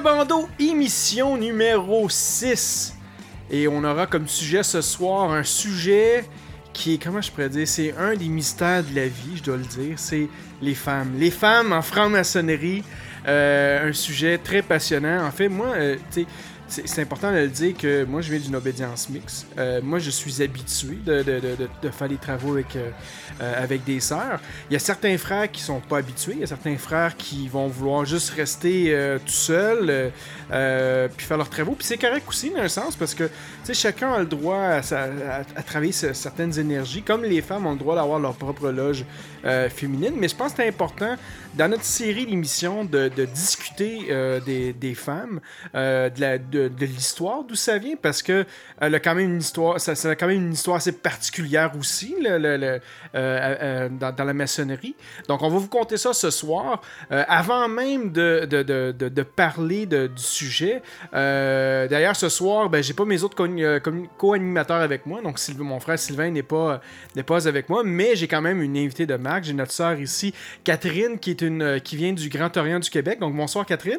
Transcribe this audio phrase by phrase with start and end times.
[0.00, 2.94] Bandeau, émission numéro 6.
[3.50, 6.24] Et on aura comme sujet ce soir un sujet
[6.72, 9.56] qui est, comment je pourrais dire, c'est un des mystères de la vie, je dois
[9.56, 10.28] le dire, c'est
[10.62, 11.14] les femmes.
[11.18, 12.84] Les femmes en franc-maçonnerie,
[13.26, 15.26] euh, un sujet très passionnant.
[15.26, 16.26] En fait, moi, euh, tu sais,
[16.68, 19.46] c'est important de le dire que moi, je viens d'une obédience mixte.
[19.58, 21.40] Euh, moi, je suis habitué de, de-
[21.82, 22.90] de- faire des travaux avec, euh,
[23.40, 24.38] euh, avec des sœurs.
[24.68, 26.32] Il y a certains frères qui sont pas habitués.
[26.34, 28.94] Il y a certains frères qui vont vouloir juste rester
[29.24, 29.32] tout
[30.52, 31.72] euh, puis faire leurs travaux.
[31.72, 33.28] Puis c'est correct aussi, dans un sens, parce que
[33.72, 37.78] chacun a le droit à, à- travailler ce- certaines énergies, comme les femmes ont le
[37.78, 39.04] droit d'avoir leur propre loge
[39.74, 40.14] féminine.
[40.18, 41.16] Mais je pense que c'est important,
[41.54, 44.08] dans notre série d'émissions, de, discuter
[44.44, 45.40] des, des femmes,
[45.74, 48.44] de la- de, de l'histoire, d'où ça vient, parce que
[48.80, 52.16] elle a quand même une histoire, ça, a quand même une histoire assez particulière aussi,
[52.20, 52.80] le- le- euh,
[53.14, 54.96] euh, dans, la maçonnerie.
[55.28, 56.82] Donc, on va vous conter ça ce soir.
[57.12, 60.82] Euh, avant même de, de, de, de- parler du sujet,
[61.14, 65.20] euh, d'ailleurs, ce soir, ben, j'ai pas mes autres co- euh, co- co-animateurs avec moi.
[65.22, 66.80] Donc, mon frère Sylvain n'est pas,
[67.26, 69.44] pas avec moi, mais j'ai quand même une invitée de marque.
[69.44, 70.32] J'ai notre sœur ici,
[70.64, 73.18] Catherine, qui, est une, euh, qui vient du Grand Orient du Québec.
[73.20, 73.98] Donc, bonsoir, Catherine.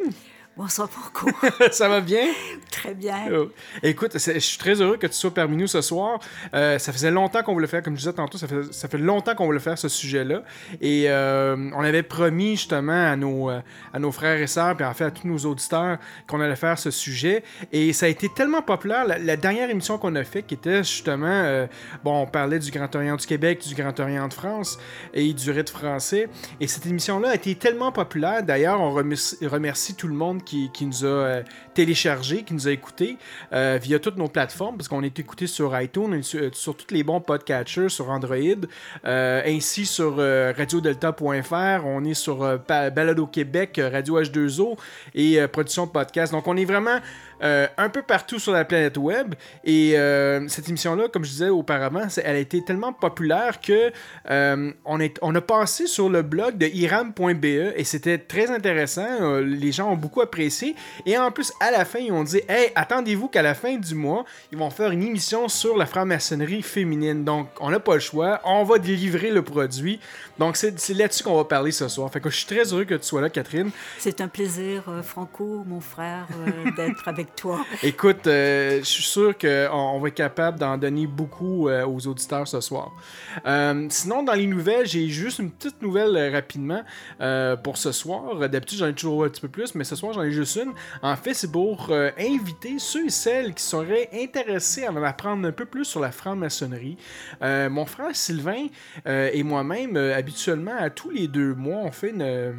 [0.60, 1.30] Bonsoir Franco.
[1.72, 2.26] ça va bien?
[2.70, 3.30] Très bien.
[3.32, 3.48] Oh.
[3.82, 6.20] Écoute, je suis très heureux que tu sois parmi nous ce soir.
[6.54, 8.98] Euh, ça faisait longtemps qu'on voulait faire, comme je disais tantôt, ça fait, ça fait
[8.98, 10.44] longtemps qu'on voulait faire ce sujet-là.
[10.82, 13.62] Et euh, on avait promis justement à nos, euh,
[13.94, 16.78] à nos frères et sœurs, puis en fait à tous nos auditeurs, qu'on allait faire
[16.78, 17.42] ce sujet.
[17.72, 19.08] Et ça a été tellement populaire.
[19.08, 21.68] La, la dernière émission qu'on a faite, qui était justement,
[22.04, 24.78] bon, on parlait du Grand Orient du Québec, du Grand Orient de France
[25.14, 26.28] et du rite français.
[26.60, 28.44] Et cette émission-là a été tellement populaire.
[28.44, 31.44] D'ailleurs, on remercie, remercie tout le monde qui, qui nous a euh,
[31.74, 33.18] téléchargé, qui nous a écouté
[33.54, 37.22] euh, via toutes nos plateformes, parce qu'on est écouté sur iTunes, sur, tous les bons
[37.22, 38.38] podcatchers, sur Android,
[39.06, 44.78] euh, ainsi sur radiodelta.fr, on est sur Balado Québec, Radio H2O
[45.16, 46.32] et Production Podcast.
[46.32, 47.00] Donc on est vraiment
[47.42, 49.36] euh, un peu partout sur la planète web.
[49.64, 53.92] Et euh, cette émission-là, comme je disais auparavant, elle a été tellement populaire que
[54.30, 59.40] euh, on, a passé sur le blog de iram.be et c'était très intéressant.
[59.40, 60.76] Les gens ont beaucoup apprécié.
[61.06, 63.96] Et en plus, à la fin, ils ont dit Hey, attendez-vous qu'à la fin du
[63.96, 67.24] mois, ils vont faire une émission sur la franc-maçonnerie féminine.
[67.24, 68.42] Donc, on n'a pas le choix.
[68.44, 70.00] On va délivrer le produit.
[70.38, 72.12] Donc, c'est là-dessus qu'on va parler ce soir.
[72.12, 73.72] Fait je suis très heureux que tu sois là, Catherine.
[73.98, 76.28] C'est un plaisir, Franco, mon frère,
[76.76, 77.66] d'être avec toi.
[77.84, 82.08] Écoute, euh, je suis sûr qu'on on va être capable d'en donner beaucoup euh, aux
[82.08, 82.92] auditeurs ce soir.
[83.46, 86.84] Euh, sinon, dans les nouvelles, j'ai juste une petite nouvelle rapidement
[87.64, 88.50] pour ce soir.
[88.50, 90.74] D'habitude, j'en ai toujours un petit peu plus, mais ce soir, j'en ai juste une.
[91.02, 95.52] En fait, c'est pour inviter ceux et celles qui seraient intéressés à en apprendre un
[95.52, 96.98] peu plus sur la franc-maçonnerie.
[97.42, 98.68] Mon frère Sylvain
[99.06, 102.54] et moi-même, habituellement, à tous les deux mois, on fait une.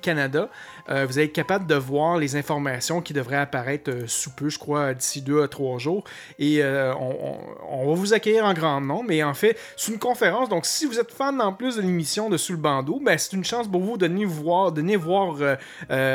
[0.00, 0.48] Canada.
[0.90, 4.50] Euh, vous allez être capable de voir les informations qui devraient apparaître euh, sous peu,
[4.50, 6.04] je crois, d'ici deux à trois jours.
[6.38, 9.04] Et euh, on, va vous accueillir en grand nombre.
[9.08, 10.48] Mais en fait, c'est une conférence.
[10.48, 13.32] Donc, si vous êtes fan en plus de l'émission de Sous le bandeau, ben, c'est
[13.32, 15.36] une chance pour vous de venir voir, de venir voir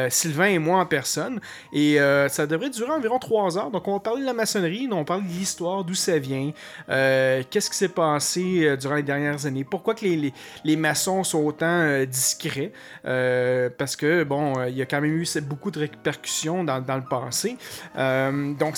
[0.10, 1.40] Sylvain et moi en personne.
[1.74, 1.98] Et
[2.30, 3.72] ça devrait durer environ trois hasard.
[3.72, 6.52] Donc, on va parler de la maçonnerie, on va parler de l'histoire, d'où ça vient,
[6.88, 12.72] qu'est-ce qui s'est passé durant les dernières années, pourquoi que les, maçons sont autant discrets,
[13.04, 17.10] parce que, bon, euh, il y a quand même eu beaucoup de répercussions dans, le
[17.10, 17.58] passé.
[17.98, 18.76] Euh, donc,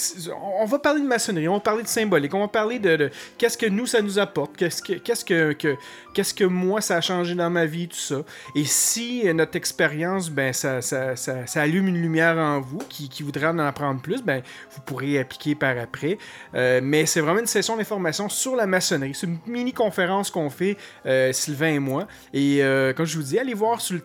[0.59, 3.57] on va parler de maçonnerie, on va parler de symbolique, on va parler de, qu'est-ce
[3.57, 5.77] que nous, ça nous apporte, qu'est-ce que, qu'est-ce que, que-
[6.13, 8.21] qu'est-ce que moi, ça a changé dans ma vie, tout ça.
[8.55, 12.79] Et si euh, notre expérience, ben, ça, ça, ça, ça allume une lumière en vous
[12.89, 14.41] qui, qui voudrait en apprendre plus, ben,
[14.71, 16.17] vous pourrez appliquer par après.
[16.55, 19.13] Euh, mais c'est vraiment une session d'information sur la maçonnerie.
[19.13, 22.07] C'est une mini-conférence qu'on fait, euh, Sylvain et moi.
[22.33, 24.01] Et euh, comme je vous dis, allez voir sur le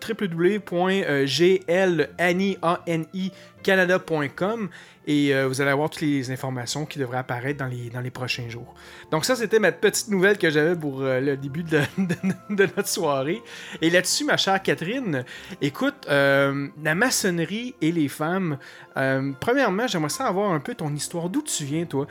[3.65, 4.69] www.glani.canada.com
[5.07, 8.11] et euh, vous allez avoir toutes les informations qui devraient apparaître dans les, dans les
[8.11, 8.75] prochains jours.
[9.09, 11.79] Donc ça, c'était ma petite nouvelle que j'avais pour euh, le début de,
[12.49, 13.41] notre soirée.
[13.81, 15.23] Et là-dessus, ma chère Catherine,
[15.61, 18.57] écoute, euh, la maçonnerie et les femmes,
[19.39, 21.29] premièrement, j'aimerais savoir un peu ton histoire.
[21.29, 22.07] D'où tu viens, toi?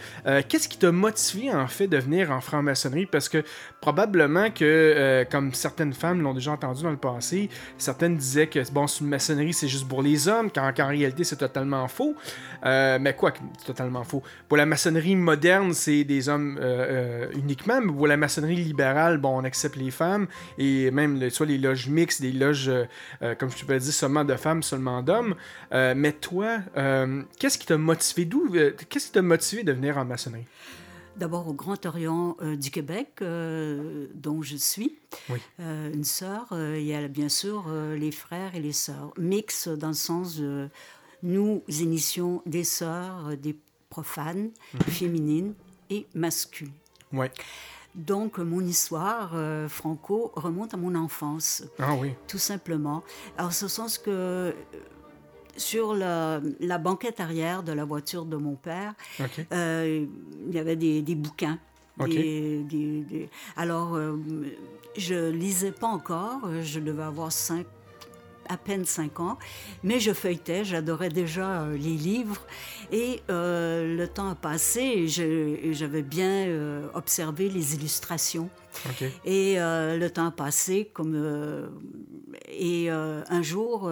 [0.48, 3.06] Qu'est-ce qui t'a motivé, en fait, de venir en franc-maçonnerie?
[3.06, 3.42] Parce que
[3.80, 8.86] probablement que, comme certaines femmes l'ont déjà entendu dans le passé, certaines disaient que, bon,
[8.86, 12.14] une maçonnerie, c'est juste pour les hommes, quand qu'en réalité, c'est totalement faux.
[12.64, 14.22] Euh, mais quoi, que c'est totalement faux.
[14.48, 19.18] Pour la maçonnerie moderne, c'est des hommes euh, euh, uniquement, mais pour la maçonnerie libérale,
[19.18, 20.26] bon, on accepte les femmes,
[20.58, 22.70] et même le- soit les loges mixtes, des loges,
[23.38, 25.34] comme je peux dire, seulement de femmes, seulement d'hommes.
[25.72, 26.58] Mais toi,
[27.38, 28.24] qu'est-ce qui t'a motivé?
[28.24, 28.50] D'où
[28.88, 30.46] Qu'est-ce qui t'a motivé de venir en maçonnerie?
[31.16, 34.98] D'abord au Grand Orient euh, du Québec, euh, dont je suis,
[35.30, 35.38] Oui.
[35.60, 36.48] euh, une sœur.
[36.52, 37.64] il y a bien sûr
[37.98, 39.14] les frères et les sœurs.
[39.16, 40.68] Mix dans le sens de
[41.22, 43.56] nous initions des sœurs, euh, des
[43.90, 44.50] profanes,
[44.88, 45.54] féminines
[45.90, 46.72] et masculines.
[47.12, 47.30] Ouais.
[47.94, 51.64] Donc mon histoire euh, franco remonte à mon enfance.
[51.78, 52.12] Ah oui.
[52.28, 53.02] tout simplement.
[53.38, 54.52] Alors, ce sens que euh,
[55.56, 58.92] sur la, la banquette arrière de la voiture de mon père,
[59.52, 60.06] euh,
[60.48, 61.58] il y avait des, des bouquins.
[62.04, 64.18] Des- des- Alors, euh,
[64.98, 67.64] je lisais pas encore, je devais avoir cinq,
[68.48, 69.38] à peine 5 ans,
[69.82, 72.40] mais je feuilletais, j'adorais déjà euh, les livres,
[72.92, 78.48] et euh, le temps a passé et j'avais bien euh, observé les illustrations.
[79.24, 81.16] Et le temps a passé, comme,
[82.46, 83.90] et un jour,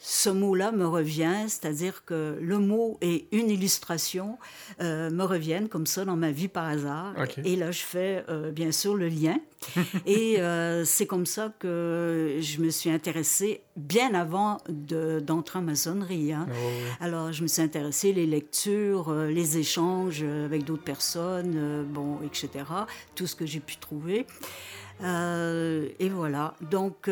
[0.00, 4.38] ce mot-là me revient, c'est-à-dire que le mot et une illustration
[4.80, 7.14] euh, me reviennent comme ça dans ma vie par hasard.
[7.44, 9.36] Et là, je fais euh, bien sûr le lien.
[10.06, 15.62] et euh, c'est comme ça que je me suis intéressée bien avant de- d'entrer en
[15.62, 16.32] maçonnerie.
[16.32, 16.46] hein.
[16.48, 16.82] Ouais.
[17.00, 22.64] Alors, je me suis intéressée, les lectures, les échanges avec d'autres personnes, bon, etc.
[23.16, 24.26] Tout ce que j'ai pu trouver.
[25.02, 26.54] Et voilà.
[26.70, 27.10] Donc,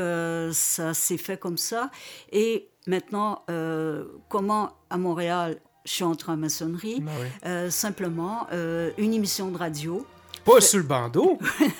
[0.52, 1.90] ça s'est fait comme ça.
[2.30, 7.28] Et maintenant, euh, comment à Montréal je suis entrée en maçonnerie oui.
[7.46, 10.04] Euh, Simplement, euh, une émission de radio
[10.46, 11.40] Pas sur le bandeau.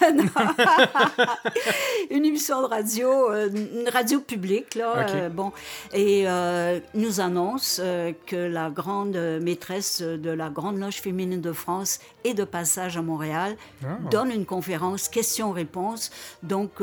[2.11, 5.53] une émission de radio, euh, une radio publique, là, euh, bon,
[5.93, 11.53] et euh, nous annonce euh, que la grande maîtresse de la Grande Loge féminine de
[11.53, 13.99] France est de passage à Montréal, Ah.
[14.11, 16.11] donne une conférence questions-réponses.
[16.43, 16.81] Donc,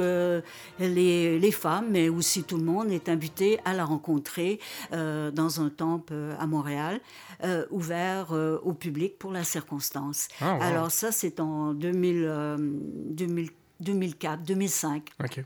[0.79, 4.59] les, les femmes, mais aussi tout le monde, est invité à la rencontrer
[4.91, 7.01] dans un temple à Montréal,
[7.71, 8.27] ouvert
[8.63, 10.27] au public pour la circonstance.
[10.41, 10.61] Ah, wow.
[10.61, 13.49] Alors, ça, c'est en 2000, euh, 2000
[13.83, 15.09] 2004, 2005.
[15.23, 15.43] Ok.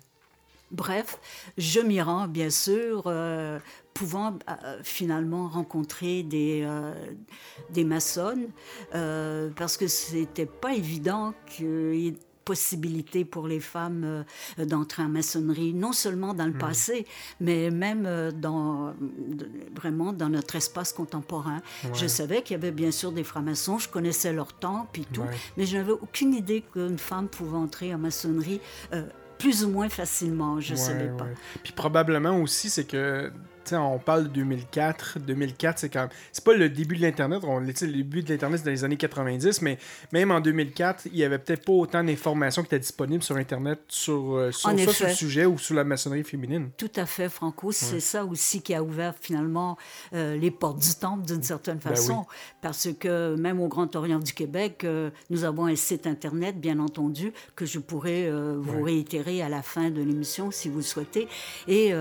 [0.70, 1.20] Bref,
[1.58, 3.58] je m'y rends, bien sûr, euh,
[3.94, 6.94] pouvant euh, finalement rencontrer des, euh,
[7.70, 8.50] des maçonnes,
[8.92, 12.16] parce que c'était pas évident qu'il y ait
[12.52, 14.04] possibilité pour les femmes
[14.60, 16.58] euh, d'entrer en maçonnerie, non seulement dans le Hmm.
[16.70, 17.06] passé,
[17.42, 18.94] mais même euh, dans,
[19.76, 21.62] vraiment dans notre espace contemporain.
[21.94, 25.22] Je savais qu'il y avait bien sûr des francs-maçons, je connaissais leur temps, puis tout,
[25.22, 25.28] Ouais.
[25.58, 28.62] mais je n'avais aucune idée qu'une femme pouvait entrer en maçonnerie
[28.94, 29.04] euh,
[29.38, 31.28] plus ou moins facilement, je ne Ouais, savais pas.
[31.64, 33.32] Puis probablement aussi, c'est que,
[33.74, 35.20] on parle de 2004.
[35.20, 36.10] 2004, c'est quand même.
[36.32, 37.42] C'est pas le début de l'Internet.
[37.44, 39.78] On, le début de l'Internet, c'est dans les années 90, mais
[40.12, 43.80] même en 2004, il y avait peut-être pas autant d'informations qui étaient disponibles sur Internet
[43.88, 46.70] sur, euh, sur, le sujet ou sur la maçonnerie féminine.
[46.78, 47.72] Tout à fait, Franco.
[47.72, 49.78] C'est ça aussi qui a ouvert finalement
[50.14, 52.26] euh, les portes du temple d'une certaine Ben façon.
[52.62, 56.80] Parce que même au Grand Orient du Québec, euh, nous avons un site Internet, bien
[56.80, 60.84] entendu, que je pourrais euh, vous réitérer à la fin de l'émission si vous le
[60.84, 61.28] souhaitez.
[61.68, 61.94] Et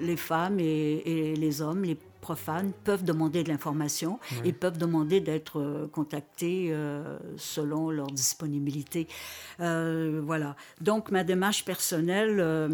[0.00, 5.20] les femmes et, et les hommes, les profanes peuvent demander de l'information et peuvent demander
[5.20, 9.06] d'être euh, contactés euh, selon leur disponibilité.
[9.60, 10.56] Euh, voilà.
[10.80, 12.68] Donc, ma démarche personnelle, euh,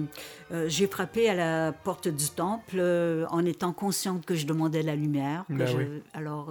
[0.69, 2.81] j'ai frappé à la porte du temple
[3.31, 5.45] en étant consciente que je demandais la lumière.
[5.51, 5.85] Ben je- oui.
[6.15, 6.47] Alors,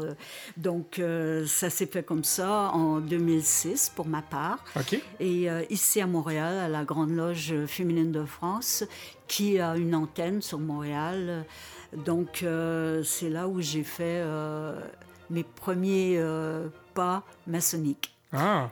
[0.58, 1.02] donc,
[1.48, 4.60] ça s'est fait comme ça en 2006 pour ma part.
[4.76, 5.00] OK.
[5.20, 8.84] Et ici à Montréal, à la Grande Loge féminine de France,
[9.28, 11.46] qui a une antenne sur Montréal.
[11.96, 14.80] Donc, euh, c'est là où j'ai fait euh,
[15.30, 18.16] mes premiers euh, pas maçonniques.
[18.32, 18.70] Ah,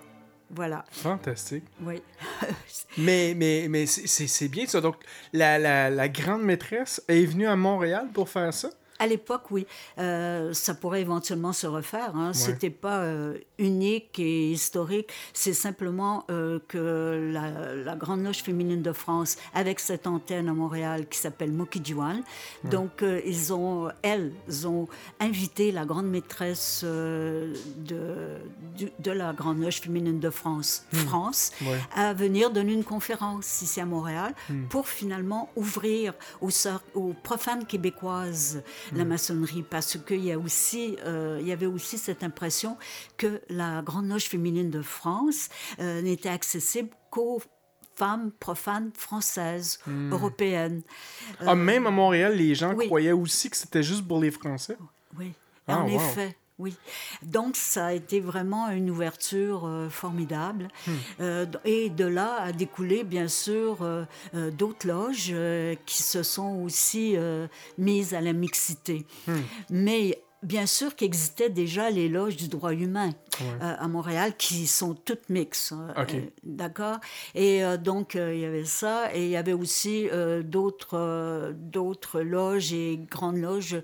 [0.51, 1.65] Voilà, fantastique.
[1.83, 2.01] oui.
[2.97, 4.81] Mais, mais, mais c'est- bien ça.
[4.81, 4.95] Donc,
[5.33, 8.69] la, la, la grande maîtresse est venue à Montréal pour faire ça?
[8.99, 9.65] À l'époque, oui.
[9.97, 12.15] Euh, ça pourrait éventuellement se refaire.
[12.15, 12.33] Hein.
[12.33, 15.09] C'était pas euh, unique et historique.
[15.33, 20.53] C'est simplement euh, que la, la Grande Loge féminine de France, avec cette antenne à
[20.53, 22.21] Montréal qui s'appelle Mokijuan,
[22.65, 24.31] donc euh, ils ont, elles
[24.65, 24.87] ont
[25.19, 28.37] invité la grande maîtresse de,
[28.77, 31.79] du- de la Grande Loge féminine de France, France, Ouais.
[31.95, 34.33] à venir donner une conférence ici à Montréal
[34.69, 38.61] pour finalement ouvrir aux profanes québécoises
[38.95, 42.77] la maçonnerie parce qu'il y, a aussi, euh, il y avait aussi cette impression
[43.17, 47.41] que la Grande Loge féminine de France euh, n'était accessible qu'aux
[47.95, 49.79] femmes profanes françaises,
[50.09, 50.81] européennes.
[51.41, 52.85] Ah, même à Montréal, les gens oui.
[52.87, 54.77] croyaient aussi que c'était juste pour les Français.
[55.17, 55.33] Oui,
[55.67, 55.95] Ah, en wow.
[55.95, 56.37] effet.
[56.59, 56.75] Oui.
[57.23, 60.67] Donc, ça a été vraiment une ouverture euh, formidable.
[60.85, 60.91] Hmm.
[61.21, 64.05] Euh, et de là a découlé, bien sûr, euh,
[64.51, 65.33] d'autres loges
[65.85, 67.15] qui se sont aussi
[67.77, 69.05] mises à la mixité.
[69.27, 69.39] Hmm.
[69.69, 74.93] Mais bien sûr qu'existaient déjà les loges du droit humain euh, à Montréal qui sont
[74.93, 75.71] toutes mixtes.
[75.73, 76.13] hein, OK.
[76.15, 76.97] euh, D'accord
[77.35, 79.13] Et euh, donc, il y avait ça.
[79.15, 80.07] Et il y avait aussi
[80.43, 83.81] d'autres d'autres loges et grandes loges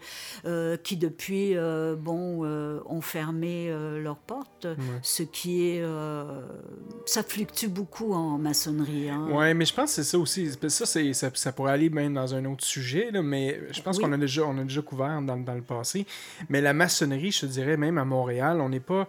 [0.84, 1.56] qui, depuis,
[1.98, 2.46] bon,
[2.86, 3.70] ont fermé
[4.02, 4.68] leurs portes.
[5.02, 5.84] Ce qui est...
[7.06, 9.10] ça fluctue beaucoup en maçonnerie.
[9.10, 9.28] hein.
[9.32, 10.52] Ouais, mais je pense que c'est ça aussi.
[10.68, 14.04] Ça, ça, ça pourrait aller même dans un autre sujet, là, mais je pense Oui.
[14.04, 16.06] qu'on a déjà, on a déjà couvert dans, dans le passé.
[16.50, 19.08] Mais la maçonnerie, je te dirais, même à Montréal, on n'est pas.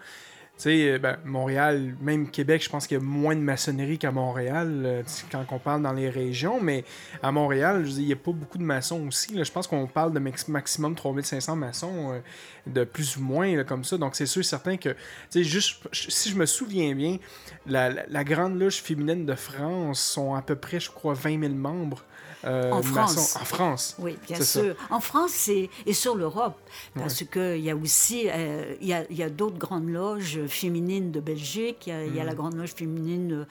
[0.59, 3.99] Tu sais, euh, ben, Montréal, même Québec, je pense qu'il y a moins de maçonnerie
[3.99, 6.83] qu'à Montréal euh, quand on parle dans les régions, mais
[7.23, 9.38] à Montréal, il n'y a pas beaucoup de maçons aussi.
[9.45, 12.21] Je pense qu'on parle de max- maximum 3500 maçons, euh,
[12.66, 13.99] de plus ou moins, comme ça.
[13.99, 14.97] Donc, c'est sûr et certain que, tu
[15.28, 17.19] sais, juste, si je me souviens bien,
[17.66, 21.38] la, la- la Grande Loge féminine de France sont à peu près, je crois, 20
[21.38, 22.02] 000 membres.
[22.45, 22.83] Euh, En.
[22.83, 23.37] France.
[23.40, 23.97] En France.
[23.99, 24.61] Oui, bien ça.
[24.62, 24.75] sûr.
[24.90, 26.57] En France et sur l'Europe,
[26.95, 30.40] parce qu'il y a aussi euh, il y a, il y a d'autres grandes loges
[30.47, 32.37] féminines de Belgique, il y a, y a la Mm.
[32.37, 33.47] grande loge féminine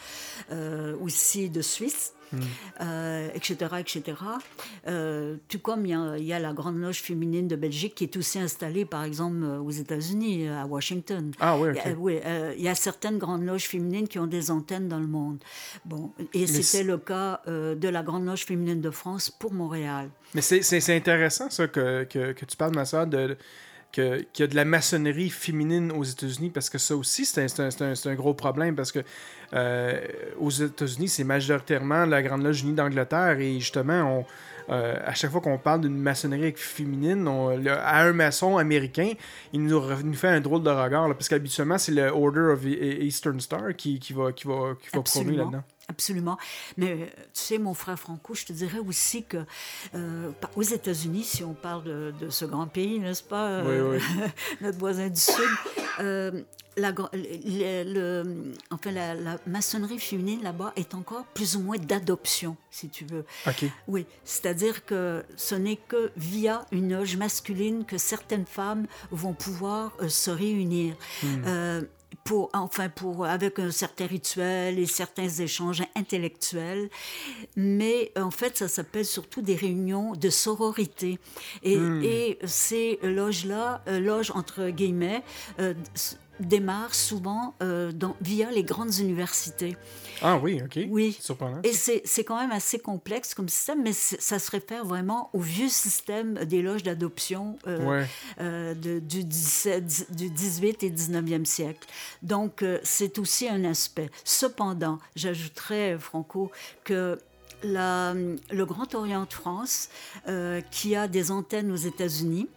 [0.52, 2.14] euh, aussi de Suisse.
[2.36, 2.42] Mm.
[2.82, 4.04] euh, etc., etc.
[4.88, 7.96] Euh, tout comme il y, a, il y a la grande loge féminine de Belgique
[7.96, 11.32] qui est aussi installée, par exemple, euh, aux États-Unis, à Washington.
[11.40, 11.86] Ah oui, Il y ok.
[11.88, 15.00] a- oui, euh, il y a certaines grandes loges féminines qui ont des antennes dans
[15.00, 15.38] le monde.
[15.86, 20.10] Bon, et c'était le cas de la grande loge féminine de France pour Montréal.
[20.34, 23.38] Mais c'est, intéressant, ça, que, que, que tu parles, ma soeur, de,
[23.96, 28.16] qu'il y a de la maçonnerie féminine aux États-Unis, parce que ça aussi, c'est un,
[28.16, 29.00] gros problème, parce que
[29.54, 30.02] euh,
[30.40, 35.32] aux États-Unis, c'est majoritairement la Grande Loge Unie d'Angleterre, et justement, on, euh, à chaque
[35.32, 39.14] fois qu'on parle d'une maçonnerie féminine, on- le- à un maçon américain,
[39.54, 39.82] il nous,
[40.14, 43.76] fait un drôle de regard, là, parce qu'habituellement, c'est le Order of E- Eastern Star
[43.78, 45.64] qui, qui va, qui va, qui va prôner là-dedans.
[45.88, 46.38] Absolument.
[46.78, 49.38] Mais euh, tu sais, mon frère Franco, je te dirais aussi que
[49.94, 54.00] euh, aux États-Unis, si on parle de, de ce grand pays, n'est-ce pas, euh,
[54.62, 55.36] notre voisin du Sud,
[56.00, 56.42] euh,
[56.76, 61.78] la, gra- le, le- enfin, la, la maçonnerie féminine là-bas est encore plus ou moins
[61.78, 63.24] d'adoption, si tu veux.
[63.48, 63.66] OK.
[63.88, 69.92] Oui, c'est-à-dire que ce n'est que via une loge masculine que certaines femmes vont pouvoir
[70.10, 70.96] se réunir.
[71.46, 71.84] Euh,
[72.26, 76.90] pour, enfin, pour, avec un certain rituel et certains échanges intellectuels.
[77.56, 81.20] Mais en fait, ça s'appelle surtout des réunions de sororité.
[81.62, 85.22] Et, et ces loges-là, euh, loges entre guillemets,
[85.60, 85.76] euh,
[86.40, 89.78] démarrent souvent euh, dans- via les grandes universités.
[90.22, 90.80] Ah oui, OK.
[90.90, 91.18] Oui.
[91.20, 91.60] Surprenant.
[91.64, 95.68] Et c'est quand même assez complexe comme système, mais ça se réfère vraiment au vieux
[95.70, 98.08] système des loges d'adoption euh, Ouais.
[98.40, 101.88] euh, du, 17 du 18 et 19e siècle.
[102.24, 104.10] Donc, c'est aussi un aspect.
[104.24, 106.50] Cependant, j'ajouterais, Franco,
[106.86, 107.20] que
[107.64, 109.90] la- le Grand Orient de France,
[110.28, 112.48] euh, qui a des antennes aux États-Unis,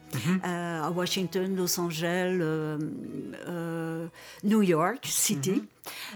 [0.45, 2.79] euh, à Washington, Los Angeles, euh,
[4.45, 5.63] New York City,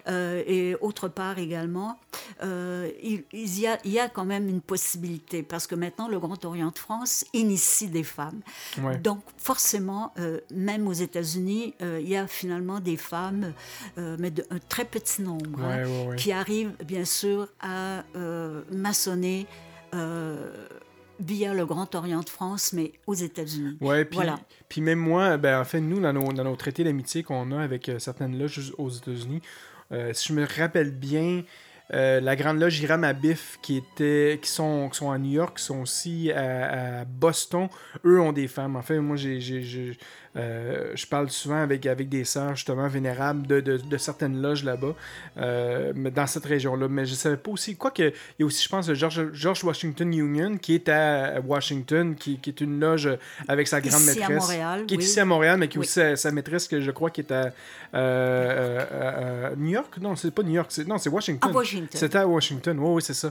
[0.09, 1.99] euh, et autre part également,
[2.43, 6.09] euh, il, il y a, il y a quand même une possibilité, parce que maintenant,
[6.09, 8.41] le Grand Orient de France initie des femmes.
[8.83, 8.99] Ouais.
[8.99, 13.53] Donc, forcément, euh, même aux États-Unis, euh, il y a finalement des femmes,
[13.99, 16.17] euh, mais de, un très petit nombre, hein, Ouais, ouais, ouais.
[16.17, 19.47] qui arrivent, bien sûr, à euh, maçonner
[19.95, 20.51] euh,
[21.25, 23.77] via le Grand Orient de France, mais aux États-Unis.
[23.81, 24.39] Ouais, puis, Voilà.
[24.79, 27.89] même moi, ben, en fait, nous, dans nos, dans nos traités d'amitié qu'on a avec
[27.89, 29.41] euh, certaines loges aux États-Unis,
[29.93, 31.43] euh, si je me rappelle bien,
[31.95, 35.59] euh, la Grande Loge Hiram Abif, qui, était, qui, sont, qui sont à New York,
[35.59, 37.69] qui sont aussi à, à Boston,
[38.07, 38.77] eux ont des femmes.
[38.77, 39.99] En fait, moi, j'ai-
[40.37, 44.65] euh, je parle souvent avec, avec des sœurs, justement, vénérables de, de, de certaines loges
[44.65, 44.95] là-bas,
[45.39, 46.89] euh, dans cette région-là.
[46.89, 47.77] Mais je savais pas aussi.
[47.77, 51.41] Quoique, il y a aussi, je pense, le George, George Washington Union, qui est à
[51.45, 53.11] Washington, qui, qui est une loge
[53.49, 54.43] avec sa grande Ici à maîtresse.
[54.49, 55.05] Montréal, Qui est oui.
[55.05, 57.31] ici à Montréal, mais qui est aussi sa, sa maîtresse, que je crois, qui est
[57.33, 57.53] à
[57.95, 59.99] euh, euh, New York?
[60.01, 60.71] Non, c'est pas New York.
[60.71, 61.51] c'est- Non, c'est Washington.
[61.51, 61.89] À Washington.
[61.93, 63.31] C'était à Washington, oui, oui, c'est ça.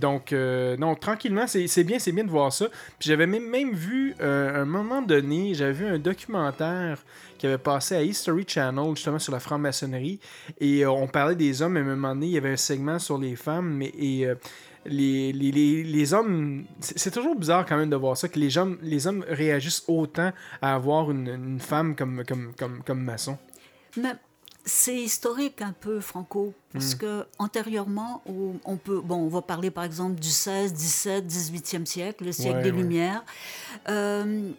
[0.00, 2.66] Donc, non, tranquillement, c'est c'est bien, c'est bien de voir ça.
[2.98, 4.24] Puis j'avais même, même vu, à
[4.60, 6.98] un moment donné, j'avais vu un documentaire
[7.38, 10.20] qui avait passé à History Channel, justement, sur la franc-maçonnerie.
[10.60, 12.56] Et euh, on parlait des hommes, et à un moment donné, il y avait un
[12.56, 13.92] segment sur les femmes, mais...
[13.98, 14.34] Et, euh,
[14.86, 18.56] les, les, les, les hommes, c'est toujours bizarre quand même de voir ça, que les
[18.56, 23.36] hommes, les hommes réagissent autant à avoir une, une femme comme, comme, comme, comme maçon.
[23.98, 24.14] Mais
[24.64, 29.70] c'est historique un peu, Franco, parce que antérieurement, on, on peut, bon, on va parler
[29.70, 32.76] par exemple du 16, 17, 18e siècle, le siècle Ouais, des ouais.
[32.76, 33.24] Lumières.
[33.88, 34.50] Euh,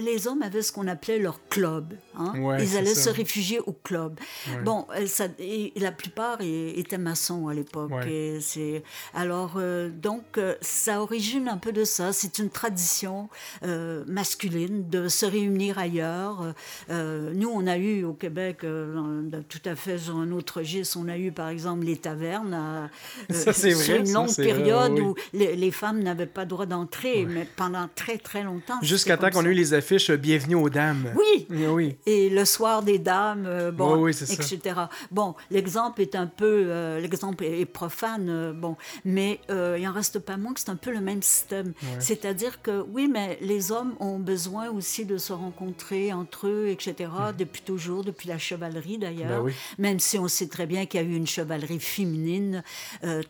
[0.00, 1.94] les hommes avaient ce qu'on appelait leur club.
[2.18, 2.32] hein.
[2.40, 3.10] Ouais, Ils allaient ça.
[3.10, 4.18] se réfugier au club.
[4.64, 7.90] Bon, euh, ça, et la plupart étaient maçons à l'époque.
[7.92, 8.10] Ouais.
[8.12, 8.82] et c'est-
[9.14, 12.12] Alors, euh, donc, euh, ça origine un peu de ça.
[12.12, 13.28] C'est une tradition
[13.64, 16.54] euh, masculine de se réunir ailleurs.
[16.90, 21.08] Euh, nous, on a eu au Québec, tout à fait sur un autre registre, on
[21.08, 22.90] a eu par exemple les tavernes à-
[23.32, 25.00] Ça, c'est sur vrai, une ça, longue vrai, période oui.
[25.00, 28.78] où les, les femmes n'avaient pas droit d'entrer, mais pendant très très longtemps.
[28.82, 31.12] Jusqu'à temps qu'on ait eu les affiches euh, Bienvenue aux dames.
[31.16, 31.96] Oui, Oui, oui.
[32.06, 34.34] et le soir des dames, euh, bon, Oui, oui, c'est ça.
[34.34, 34.80] etc.
[35.10, 39.92] Bon, l'exemple est un peu, euh, l'exemple est, profane, euh, bon, mais euh, il en
[39.92, 41.72] reste pas moins que c'est un peu le même système.
[41.98, 47.10] C'est-à-dire que oui, mais les hommes ont besoin aussi de se rencontrer entre eux, etc.
[47.36, 49.44] Depuis toujours, depuis la chevalerie d'ailleurs.
[49.44, 49.52] Ben.
[49.78, 52.62] Même si on sait très bien qu'il y a eu une chevalerie féminine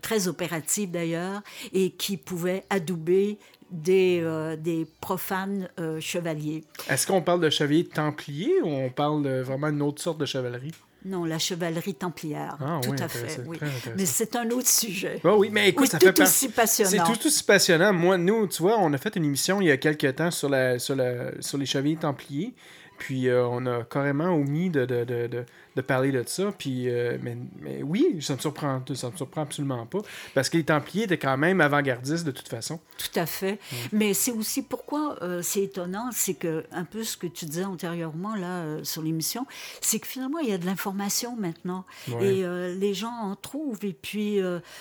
[0.03, 3.39] très opérative d'ailleurs et qui pouvait adouber
[3.71, 6.65] des, euh, des profanes euh, chevaliers.
[6.89, 10.27] Est-ce qu'on parle de chevalier templier ou on parle de vraiment d'une autre sorte de
[10.27, 10.73] chevalerie?
[11.05, 12.57] Non, la chevalerie templière.
[12.61, 13.41] Ah tout oui, à fait.
[13.47, 13.57] Oui.
[13.97, 15.21] Mais c'est un autre sujet.
[15.23, 16.91] Ah oui, mais écoute, Oui, ça tout fait par- aussi passionnant.
[17.07, 17.93] C'est tout aussi passionnant.
[17.93, 20.49] Moi, nous, tu vois, on a fait une émission il y a quelques temps sur,
[20.49, 22.53] la, sur, la, sur les chevaliers templiers.
[22.99, 25.45] Puis euh, on a carrément omis de, de, de, de,
[25.79, 26.51] de parler de ça.
[26.59, 30.01] Puis, euh, mais, mais oui, ça me, surprend, ça me surprend absolument pas.
[30.35, 32.81] Parce que les Templiers étaient quand même avant-gardistes de toute façon.
[32.99, 33.61] Tout à fait.
[33.93, 37.65] Mais c'est aussi pourquoi euh, c'est étonnant, c'est que un peu ce que tu disais
[37.65, 39.47] antérieurement là euh, sur l'émission,
[39.81, 42.27] c'est que finalement il y a de l'information maintenant Ouais.
[42.39, 44.41] et les gens en trouvent et puis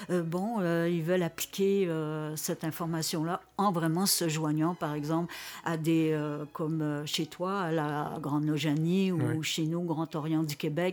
[0.10, 1.90] bon ils veulent appliquer
[2.36, 5.34] cette information là en vraiment se joignant par exemple
[5.66, 6.18] à des
[6.54, 9.38] comme chez toi à la Grande Lojanie ou Ouais.
[9.44, 10.87] chez nous Grand Orient du Québec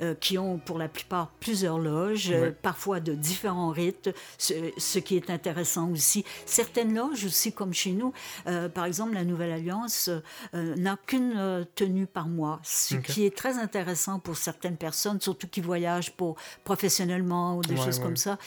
[0.00, 4.98] euh, qui ont pour la plupart plusieurs loges, euh, parfois de différents rites, ce, ce
[4.98, 6.24] qui est intéressant aussi.
[6.46, 8.12] Certaines loges aussi, comme chez nous,
[8.46, 10.10] euh, par exemple, la Nouvelle Alliance
[10.52, 15.60] n'a qu'une tenue par mois, ce qui est très intéressant pour certaines personnes, surtout qui
[15.60, 18.04] voyagent pour professionnellement ou des Ouais, choses ouais.
[18.04, 18.38] comme ça.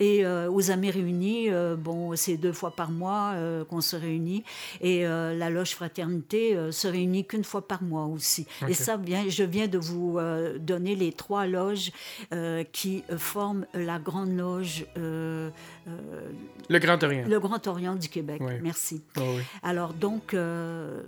[0.00, 3.34] Et aux Amis réunis, bon, c'est deux fois par mois
[3.68, 4.44] qu'on se réunit.
[4.80, 8.46] Et la loge fraternité se réunit qu'une fois par mois aussi.
[8.68, 11.92] Et ça, vient, je viens de vous euh, donner les trois loges
[12.32, 15.50] euh, qui forment la grande loge, euh,
[15.88, 16.30] euh,
[16.68, 17.24] Le Grand Orient.
[17.26, 18.42] le Grand Orient du Québec.
[18.62, 19.02] Merci.
[19.16, 19.42] Ah oui.
[19.62, 20.36] Alors donc,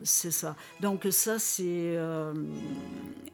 [0.02, 0.56] c'est ça.
[0.80, 1.96] Donc ça, c'est,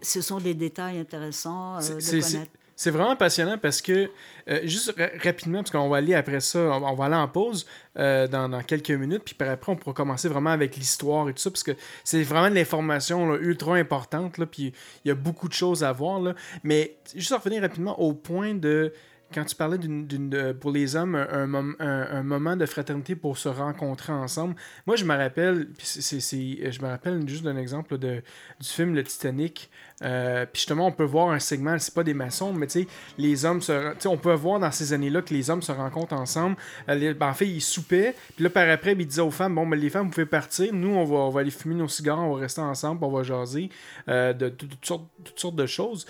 [0.03, 2.53] ce sont des détails intéressants de connaître.
[2.83, 4.11] C'est vraiment passionnant parce que,
[4.49, 7.65] euh, juste ra- rapidement, parce qu'on va aller après ça, on, va aller en pause
[7.97, 11.39] euh, dans, quelques minutes, puis par après, on pourra commencer vraiment avec l'histoire et tout
[11.39, 14.73] ça, parce que c'est vraiment de l'information ultra importante, là, puis
[15.05, 16.19] il y a beaucoup de choses à voir.
[16.19, 16.35] Là.
[16.65, 18.93] Mais juste en revenir rapidement au point de.
[19.35, 23.49] Quand tu parlais d'une, pour les hommes, un, un un- moment de fraternité pour se
[23.49, 24.55] rencontrer ensemble,
[24.87, 28.23] moi je me rappelle, je me rappelle juste d'un exemple de,
[28.61, 29.71] du film Le Titanic.
[30.03, 32.87] Euh, puis justement, on peut voir un segment, c'est pas des maçons, mais tu sais,
[33.19, 33.95] les hommes se.
[34.09, 36.57] on peut voir dans ces années-là que les hommes se rencontrent ensemble.
[36.89, 38.15] Euh, les- ben, en fait, ils soupaient.
[38.35, 40.27] Puis là, par après, ben, ils disaient aux femmes Bon, ben, les femmes, vous pouvez
[40.27, 40.73] partir.
[40.73, 43.23] Nous, on va, on va aller fumer nos cigares, on va rester ensemble, on va
[43.23, 43.71] jaser
[44.09, 46.07] euh, de, toutes, toutes sortes de choses.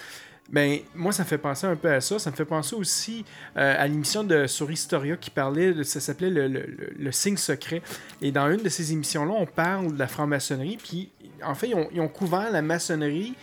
[0.51, 2.19] Ben, moi, ça me fait penser un peu à ça.
[2.19, 3.25] Ça me fait penser aussi
[3.57, 7.13] euh, à l'émission de sur Historia qui parlait, de, ça s'appelait le, le, le- le
[7.13, 7.81] signe secret.
[8.21, 10.79] Et dans une de ces émissions-là, on parle de la franc-maçonnerie.
[10.83, 11.11] Puis,
[11.45, 13.35] en fait, ils ont, ils ont couvert la maçonnerie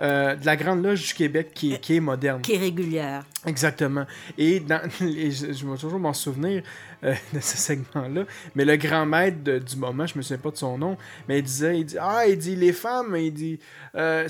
[0.00, 2.40] euh, de la Grande Loge du Québec qui, est- qui est moderne.
[2.40, 3.24] Qui est régulière.
[3.46, 4.06] Exactement.
[4.38, 6.62] Et, dans, et je, je vais toujours m'en souvenir
[7.04, 8.24] euh, de ce segment-là.
[8.54, 10.96] Mais le grand maître du moment, je me souviens pas de son nom,
[11.28, 13.58] mais il disait, il dit, ah, il dit, les femmes, il dit,
[13.94, 14.28] euh,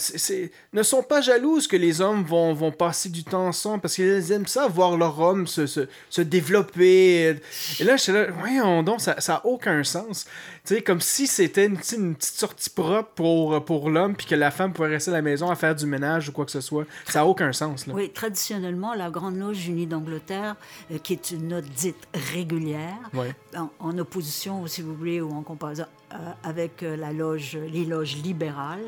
[0.73, 4.33] ne sont pas jalouses que les hommes vont, vont passer du temps ensemble parce qu'ils
[4.33, 7.37] aiment ça, voir leur homme se, se, se développer.
[7.81, 10.27] Et là, je suis là, voyons donc, ça n'a aucun sens.
[10.67, 14.27] Tu sais, comme si c'était une, petite- une petite sortie propre pour, pour l'homme, puis
[14.27, 16.51] que la femme pouvait rester à la maison à faire du ménage ou quoi que
[16.51, 16.87] ce soit.
[17.07, 17.87] Ça n'a aucun sens.
[17.87, 17.93] Là.
[17.93, 20.57] Oui, traditionnellement, la Grande Loge Unie d'Angleterre,
[20.91, 22.97] euh, qui est une note dite régulière,
[23.55, 27.85] en, en opposition, si vous voulez, ou en comparaison euh, avec euh, la loge, les
[27.85, 28.81] loges libérales,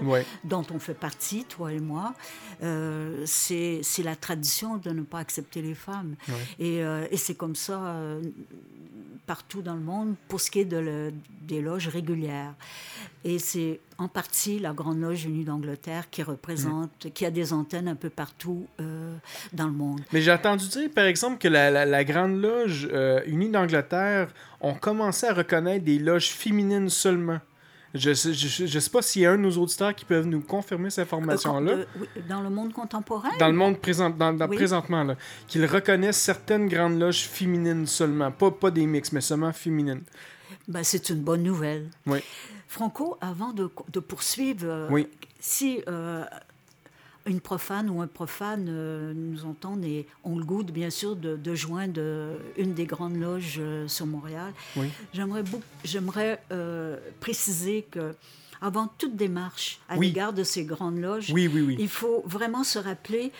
[0.44, 2.14] dont on fait partie, toi et moi,
[2.62, 6.14] euh, c'est la tradition de ne pas accepter les femmes.
[6.58, 8.22] Et, euh, et c'est comme ça euh,
[9.26, 11.12] partout dans le monde pour ce qui est de
[11.42, 12.54] des loges régulières.
[13.24, 17.88] Et c'est en partie la Grande Loge Unie d'Angleterre qui représente, qui a des antennes
[17.88, 19.16] un peu partout euh,
[19.52, 20.00] dans le monde.
[20.12, 24.28] Mais j'ai entendu dire, par exemple, que la Grande Loge euh, Unie d'Angleterre
[24.60, 27.40] ont commencé à reconnaître des loges féminines seulement.
[27.96, 30.26] Je sais, je, je sais pas s'il y a un de nos auditeurs qui peuvent
[30.26, 31.72] nous confirmer cette information-là.
[31.72, 33.30] Euh, oui, dans le monde contemporain?
[33.38, 34.56] Dans le monde présent, dans, dans- Oui.
[34.56, 35.06] présentement,
[35.48, 38.30] qu'ils reconnaissent certaines grandes loges féminines seulement.
[38.30, 40.02] Pas, pas des mix, mais seulement féminines.
[40.68, 41.88] Ben, c'est une bonne nouvelle.
[42.06, 42.18] Oui.
[42.68, 45.08] Franco, avant de, de poursuivre, euh, Oui.
[45.40, 46.24] si euh,
[47.26, 51.16] une profane ou un profane euh, nous entendent et ont le goût, de, bien sûr,
[51.16, 52.00] de, de joindre
[52.56, 54.88] une des grandes loges euh, sur Montréal, Oui.
[55.84, 58.14] j'aimerais, euh, préciser que
[58.62, 60.06] avant toute démarche à Oui.
[60.06, 61.50] l'égard de ces grandes loges, oui.
[61.78, 63.30] il faut vraiment se rappeler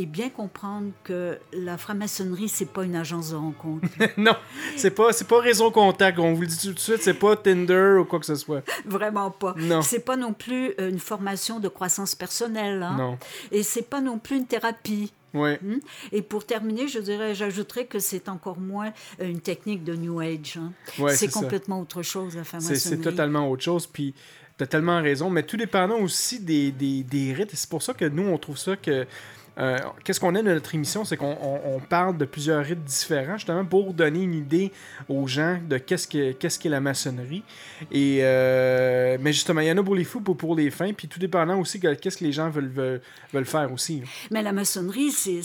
[0.00, 3.86] et bien comprendre que la franc-maçonnerie, c'est pas une agence de rencontre.
[4.16, 4.36] non,
[4.76, 6.18] c'est pas, c'est pas Réseau Contact.
[6.20, 8.62] On vous le dit tout de suite, c'est pas Tinder ou quoi que ce soit.
[8.86, 9.54] Vraiment pas.
[9.58, 9.82] Non.
[9.82, 12.80] C'est pas non plus euh, une formation de croissance personnelle.
[12.82, 12.94] hein.
[12.96, 13.18] Non.
[13.50, 15.12] Et c'est pas non plus une thérapie.
[15.34, 15.58] Ouais.
[15.68, 15.78] hein?
[16.12, 20.20] Et pour terminer, je dirais, j'ajouterais que c'est encore moins euh, une technique de New
[20.20, 20.58] Age.
[20.58, 20.72] hein.
[20.98, 21.40] Ouais, c'est ça.
[21.40, 22.78] complètement autre chose, la franc-maçonnerie.
[22.80, 23.86] c'est totalement autre chose.
[23.88, 24.14] Puis
[24.56, 25.28] t'as tellement raison.
[25.28, 27.50] Mais tout dépendant aussi des, des, des rites.
[27.54, 29.06] C'est pour ça que nous, on trouve ça que.
[29.58, 32.84] Euh, qu'est-ce qu'on aime de notre émission, c'est qu'on on- on parle de plusieurs rites
[32.84, 34.72] différents, justement pour donner une idée
[35.08, 37.42] aux gens de qu'est-ce que qu'est-ce qu'est la maçonnerie.
[37.90, 40.92] Et euh, mais justement, il y en a pour les fous, pour, pour les fins,
[40.92, 43.00] puis tout dépendant aussi de qu'est-ce que les gens veulent, veulent,
[43.32, 44.00] veulent faire aussi.
[44.00, 44.06] là.
[44.30, 45.40] Mais la maçonnerie, c'est,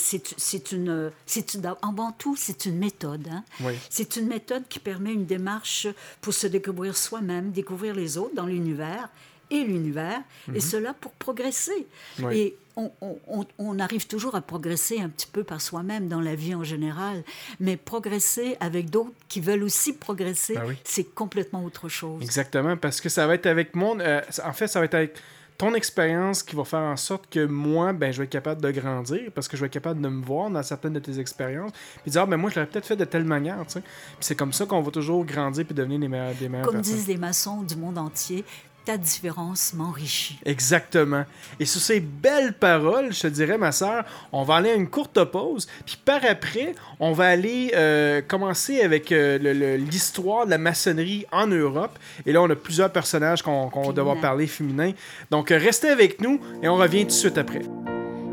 [0.71, 3.28] une, c'est une, avant tout, c'est une méthode.
[3.32, 3.43] hein.
[3.62, 3.73] Oui.
[3.89, 5.88] C'est une méthode qui permet une démarche
[6.21, 9.10] pour se découvrir soi-même, découvrir les autres dans l'univers
[9.53, 10.21] et l'univers,
[10.53, 11.87] et cela pour progresser.
[12.19, 12.25] Mhm.
[12.25, 12.37] Oui.
[12.37, 16.21] Et on, on- on- on arrive toujours à progresser un petit peu par soi-même dans
[16.21, 17.23] la vie en général,
[17.59, 20.75] mais progresser avec d'autres qui veulent aussi progresser, Ben oui.
[20.83, 22.21] c'est complètement autre chose.
[22.23, 23.99] Exactement, parce que ça va être avec mon.
[23.99, 25.15] euh, en fait, ça va être avec
[25.55, 28.71] ton expérience qui va faire en sorte que moi, ben, je vais être capable de
[28.71, 31.71] grandir, parce que je vais être capable de me voir dans certaines de tes expériences,
[32.01, 33.81] puis dire, ah, ben, moi, je l'aurais peut-être fait de telle manière, tu sais.
[33.81, 36.77] Puis c'est comme ça qu'on va toujours grandir puis devenir des meilleurs, des meilleures Comme
[36.77, 36.95] personnes.
[36.95, 38.43] disent les maçons du monde entier,
[38.86, 40.39] ta différence m'enrichit.
[40.46, 41.26] Exactement.
[41.60, 44.89] Et sur ces belles paroles, je te dirais, ma sœur, on va aller à une
[44.89, 45.67] courte pause.
[45.86, 51.48] Puis par après, on va aller euh, commencer avec euh, l'histoire de la maçonnerie en
[51.48, 51.98] Europe.
[52.26, 54.91] Et là, on a plusieurs personnages qu'on va devoir parler féminins.
[55.32, 57.62] Donc, euh, restez avec nous et on revient tout de suite après.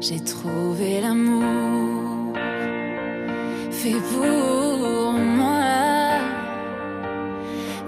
[0.01, 2.11] J'ai trouvé l'amour
[3.71, 5.61] fait pour moi.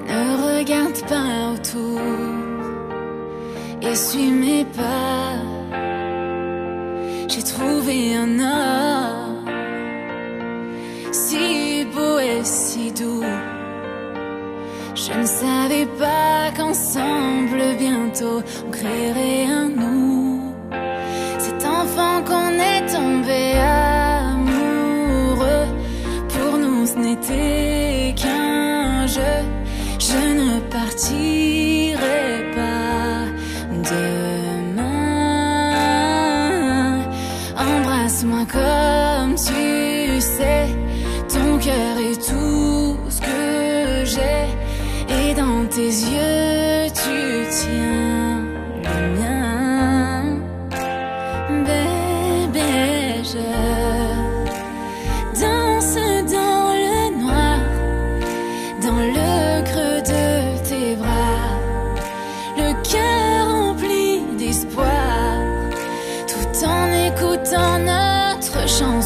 [0.08, 2.00] Ne regarde pas autour,
[3.86, 5.36] essuie mes pas.
[7.28, 9.46] J'ai trouvé un homme
[11.12, 13.24] si beau et si doux.
[14.94, 20.54] Je ne savais pas qu'ensemble bientôt on créerait un nous.
[21.38, 23.54] Cet enfant qu'on est tombé
[24.28, 25.66] amoureux,
[26.28, 29.38] pour nous ce n'était qu'un jeu.
[29.98, 31.61] Je ne partirai
[38.52, 40.68] comme tu sais,
[41.28, 44.46] ton cœur est tout ce que j'ai.
[45.14, 46.41] Et dans tes yeux,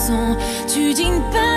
[0.06, 0.36] notre chanson,
[0.68, 1.55] tu dînes pas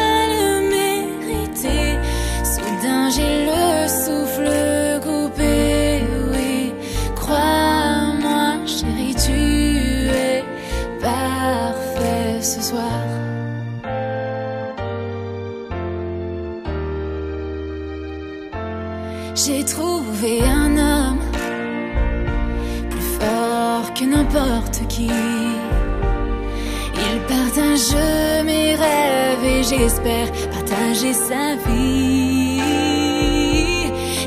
[30.05, 32.61] et j'espère partager sa vie.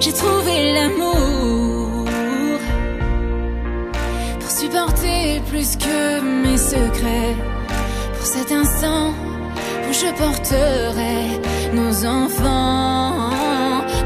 [0.00, 2.06] J'ai trouvé l'amour
[4.40, 7.36] pour supporter plus que mes secrets.
[8.16, 9.12] Pour cet instant
[9.88, 11.40] où je porterai
[11.72, 13.30] nos enfants.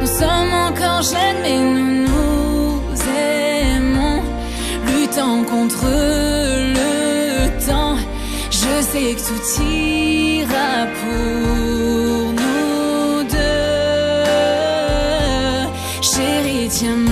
[0.01, 4.23] Nous sommes encore jeunes, mais nous nous aimons,
[4.87, 6.36] luttant contre temps.
[8.77, 13.37] Je sais que tout ira pour nous deux.
[16.03, 17.06] Chérie, tiens-moi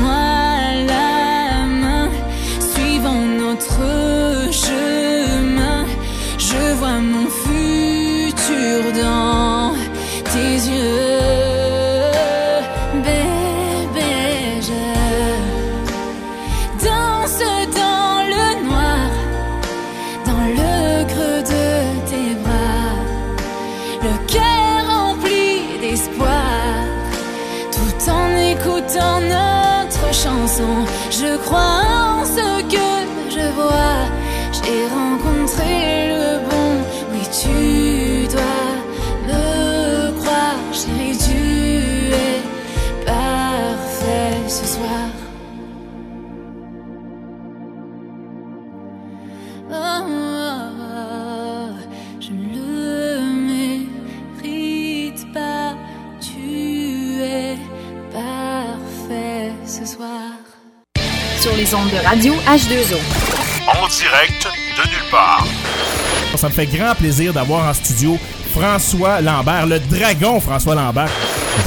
[44.54, 45.08] ce soir.
[49.68, 50.06] Oh, oh,
[50.80, 51.72] oh,
[52.20, 53.20] je ne le
[54.42, 55.74] mérite pas.
[56.20, 57.56] Tu es
[58.12, 60.30] parfait ce soir.
[61.40, 62.98] Sur les ondes de radio H2O.
[63.66, 65.44] En direct de nulle part.
[66.36, 68.16] Ça me fait grand plaisir d'avoir en studio
[68.52, 71.10] François Lambert, le dragon François Lambert.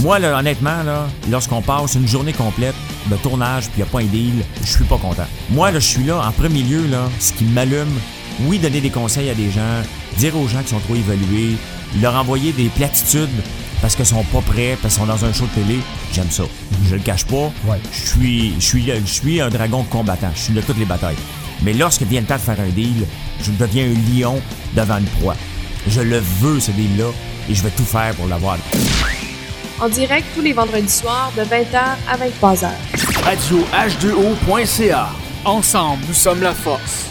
[0.02, 2.76] Moi, là, honnêtement, là, lorsqu'on passe une journée complète
[3.10, 5.26] de tournage puis il n'y a pas un deal, je suis pas content.
[5.50, 7.93] Moi, là, je suis là, en premier lieu, là, ce qui m'allume,
[8.41, 9.82] oui, donner des conseils à des gens,
[10.17, 11.56] dire aux gens qui sont trop évalués,
[12.02, 13.30] leur envoyer des platitudes
[13.82, 15.80] parce qu'ils sont pas prêts, parce qu'ils sont dans un show de télé,
[16.13, 16.43] j'aime ça.
[16.89, 17.52] Je le cache pas.
[17.65, 17.80] Ouais.
[17.91, 20.32] Je suis, je suis, je suis un dragon combattant.
[20.36, 21.15] Je suis là toutes les batailles.
[21.63, 23.06] Mais lorsque vient le temps de faire un deal,
[23.41, 24.41] je deviens un lion
[24.76, 25.36] devant une proie.
[25.88, 27.12] Je le veux, ce deal-là,
[27.50, 28.58] et je vais tout faire pour l'avoir.
[29.79, 31.77] En direct tous les vendredis soirs de 20h
[32.09, 32.69] à 23h.
[33.23, 35.09] Radio H2O.ca.
[35.45, 37.05] Ensemble, nous sommes la force.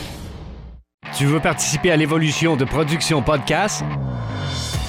[1.17, 3.85] Tu veux participer à l'évolution de Production Podcast?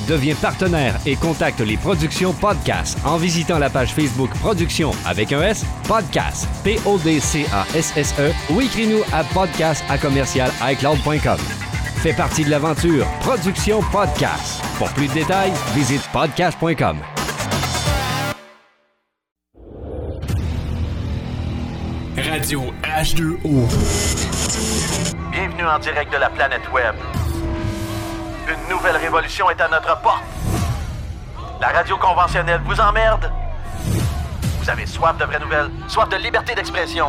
[0.07, 5.41] Deviens partenaire et contacte les Productions Podcast en visitant la page Facebook Production avec un
[5.41, 11.37] S, Podcast, P-O-D-C-A-S-S-E ou écris-nous à podcast à commercial iCloud.com.
[11.97, 14.63] Fais partie de l'aventure Production Podcast.
[14.77, 16.97] Pour plus de détails, visite podcast.com.
[22.47, 23.67] Radio H2O.
[25.31, 26.95] Bienvenue en direct de la planète Web.
[28.47, 30.23] Une nouvelle révolution est à notre porte.
[31.59, 33.29] La radio conventionnelle vous emmerde.
[34.61, 37.07] Vous avez soif de vraies nouvelles, soif de liberté d'expression.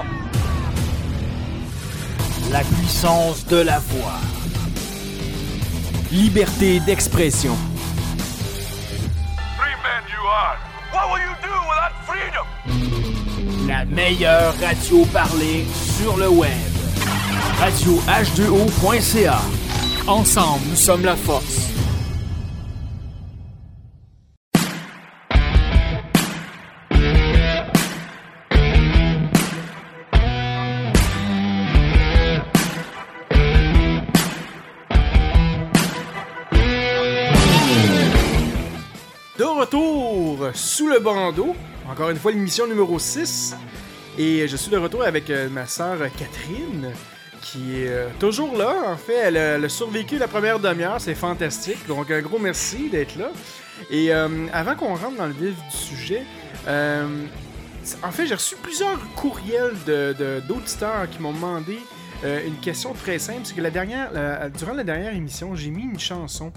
[2.50, 4.18] La puissance de la voix.
[6.10, 7.54] Liberté d'expression.
[9.56, 10.58] Free man you are.
[10.92, 13.07] What will you do without freedom?
[13.78, 16.50] La meilleure radio parlée sur le web.
[17.60, 19.38] Radio H2O.ca.
[20.08, 21.77] Ensemble, nous sommes la force.
[40.78, 41.56] Sous le bandeau,
[41.90, 43.56] encore une fois l'émission numéro 6.
[44.16, 46.92] Et je suis de retour avec euh, ma sœur Catherine,
[47.42, 48.74] qui est euh, toujours là.
[48.86, 51.84] En fait, elle, a- survécu la première demi-heure, c'est fantastique.
[51.88, 53.30] Donc un gros merci d'être là.
[53.90, 56.22] Et euh, avant qu'on rentre dans le vif du sujet,
[56.68, 61.78] en fait, j'ai reçu plusieurs courriels de- de- d'auditeurs qui m'ont demandé
[62.24, 63.40] une question très simple.
[63.44, 64.10] C'est que la dernière,
[64.56, 66.52] durant la dernière émission, j'ai mis une chanson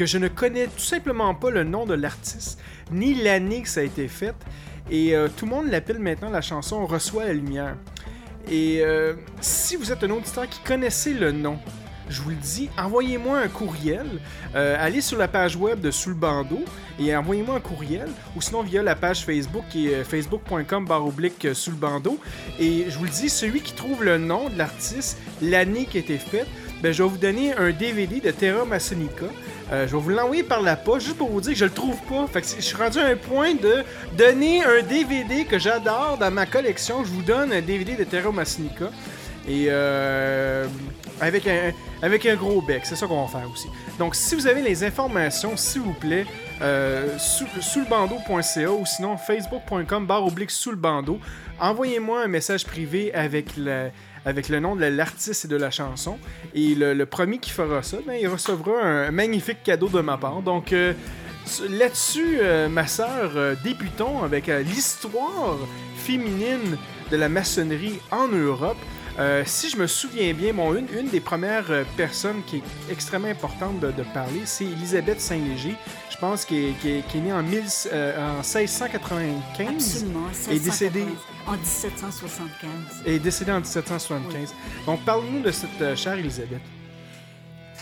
[0.00, 2.58] que je ne connais tout simplement pas le nom de l'artiste,
[2.90, 4.34] ni l'année que ça a été fait.
[4.90, 7.76] Et euh, tout le monde l'appelle maintenant la chanson Reçoit la lumière.
[8.50, 11.58] Et euh, si vous êtes un auditeur qui connaissait le nom
[12.08, 14.06] je vous le dis, envoyez-moi un courriel.
[14.56, 16.64] Euh, allez sur la page web de Sous le bandeau
[16.98, 21.70] et envoyez-moi un courriel ou sinon via la page Facebook qui est facebook.com oblique sous
[21.70, 22.18] le bandeau.
[22.58, 26.00] Et je vous le dis, celui qui trouve le nom de l'artiste, l'année qui a
[26.00, 26.48] été faite,
[26.82, 29.26] ben, je vais vous donner un DVD de Terra Masonica.
[29.72, 31.70] Euh, je vais vous l'envoyer par la poste juste pour vous dire que je le
[31.70, 32.26] trouve pas.
[32.26, 33.84] Fait que je suis rendu à un point de
[34.16, 37.04] donner un DVD que j'adore dans ma collection.
[37.04, 38.90] Je vous donne un DVD de Terra Masonica.
[39.48, 40.66] Et euh,
[41.20, 43.68] avec, un, avec un gros bec, c'est ça qu'on va faire aussi.
[43.98, 46.26] Donc, si vous avez les informations, s'il vous plaît,
[46.60, 47.46] euh, sous,
[47.80, 51.18] le bandeau.ca ou sinon facebook.com barre oblique sous le bandeau,
[51.58, 53.90] envoyez-moi un message privé avec le,
[54.24, 56.18] avec le nom de l'artiste et de la chanson.
[56.54, 60.42] Et le, premier qui fera ça, ben, il recevra un magnifique cadeau de ma part.
[60.42, 60.92] Donc, euh,
[61.68, 65.58] là-dessus, euh, ma sœur, euh, débutons avec l'histoire
[65.96, 66.76] féminine
[67.10, 68.78] de la maçonnerie en Europe.
[69.18, 72.62] Euh, si je me souviens bien, bon, une, une des premières euh, personnes qui est
[72.90, 75.74] extrêmement importante de, de parler, c'est Elisabeth Saint-Léger.
[76.10, 80.20] Je pense qu'elle est, qui est- qui est née en, 1000 euh, en 1695 Absolument.
[80.50, 82.70] et décédée, 1680, En 1775.
[83.06, 84.54] est décédée en 1775.
[84.86, 86.60] Donc, parle-nous de cette chère Elisabeth.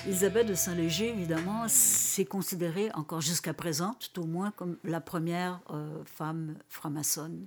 [0.08, 5.60] Elisabeth de Saint-Léger, évidemment, c'est considéré encore jusqu'à présent, tout au moins, comme la première
[5.68, 7.46] euh, femme franc-maçonne.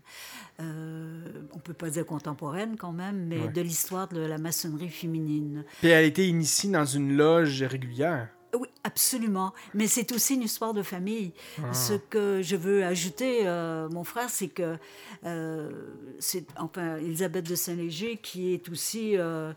[0.60, 3.48] Euh, on peut pas dire contemporaine quand même, mais Ouais.
[3.48, 5.66] de l'histoire de la maçonnerie féminine.
[5.80, 8.30] Puis elle a été initiée dans une loge régulière.
[8.54, 9.54] Oui, absolument.
[9.74, 11.32] Mais c'est aussi une histoire de famille.
[11.64, 11.74] Ah.
[11.74, 14.78] Ce que je veux ajouter, euh, mon frère, c'est que
[15.26, 15.72] euh,
[16.20, 19.54] c'est enfin Elisabeth de Saint-Léger qui est aussi euh,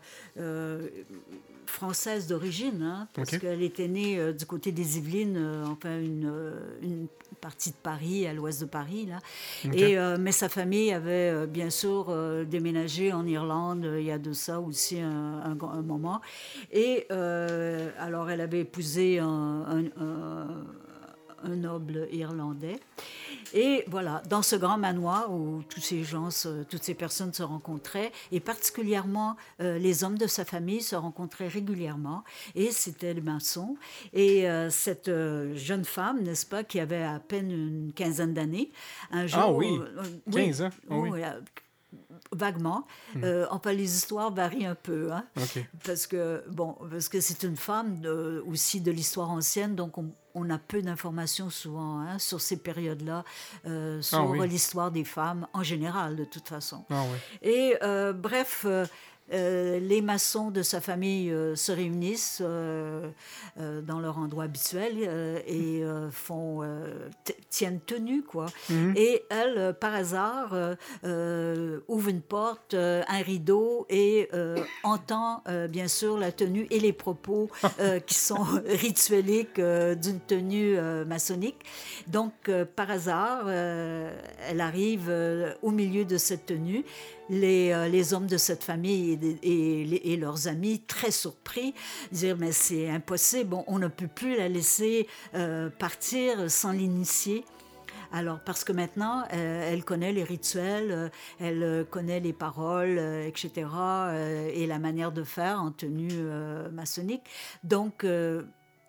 [1.69, 6.29] française d'origine, hein, parce qu'elle était née euh, du côté des Yvelines, euh, enfin une,
[6.31, 7.07] euh, une
[7.41, 9.19] partie de Paris, à l'ouest de Paris, là.
[9.73, 12.13] Et mais sa famille avait bien sûr
[12.45, 16.21] déménagé en Irlande il y a de ça aussi un, un- un moment.
[16.71, 17.05] Et
[17.99, 19.65] alors elle avait épousé un
[21.55, 22.79] noble irlandais.
[23.53, 27.43] Et voilà, dans ce grand manoir où tous ces gens, se- toutes ces personnes se
[27.43, 32.23] rencontraient, et particulièrement euh, les hommes de sa famille se rencontraient régulièrement,
[32.55, 33.77] et c'était le maçon.
[34.13, 38.71] Et euh, cette euh, jeune femme, n'est-ce pas, qui avait à peine une quinzaine d'années,
[39.11, 39.39] un jour...
[39.43, 41.09] Ah oui, euh, 15 ans, ah oui.
[41.11, 41.21] oui,
[42.31, 42.85] vaguement.
[43.15, 43.23] Hmm.
[43.23, 45.11] Euh, enfin, les histoires varient un peu.
[45.11, 45.25] Hein.
[45.85, 50.11] Parce que, bon, parce que c'est une femme de- aussi de l'histoire ancienne, donc on,
[50.33, 53.23] on a peu d'informations souvent hein, sur ces périodes-là,
[53.65, 54.47] euh, sur Ah oui.
[54.49, 56.83] l'histoire des femmes en général, de toute façon.
[56.89, 57.03] Ah.
[57.41, 58.65] Et euh, bref,
[59.33, 63.09] euh, les maçons de sa famille euh, se réunissent euh,
[63.81, 64.93] dans leur endroit habituel
[65.47, 66.61] et font
[67.49, 68.47] tiennent tenue quoi.
[68.69, 68.93] Mhm.
[68.95, 70.53] Et elle, par hasard,
[71.03, 74.29] ouvre une porte, un rideau et
[74.83, 77.49] entend bien sûr la tenue et les propos
[78.05, 81.65] qui sont ritueliques d'une tenue maçonnique.
[82.07, 82.33] Donc,
[82.75, 85.11] par hasard, elle arrive
[85.61, 86.83] au milieu de cette tenue.
[87.29, 91.73] Les, les hommes de cette famille et, leurs amis, très surpris,
[92.11, 97.43] dire Mais c'est impossible, on, ne peut plus la laisser euh, partir sans l'initier.
[98.11, 103.67] Alors, parce que maintenant, euh, elle connaît les rituels, euh, elle connaît les paroles, etc.,
[104.53, 106.21] et la manière de faire en tenue
[106.71, 107.23] maçonnique.
[107.63, 108.05] Donc,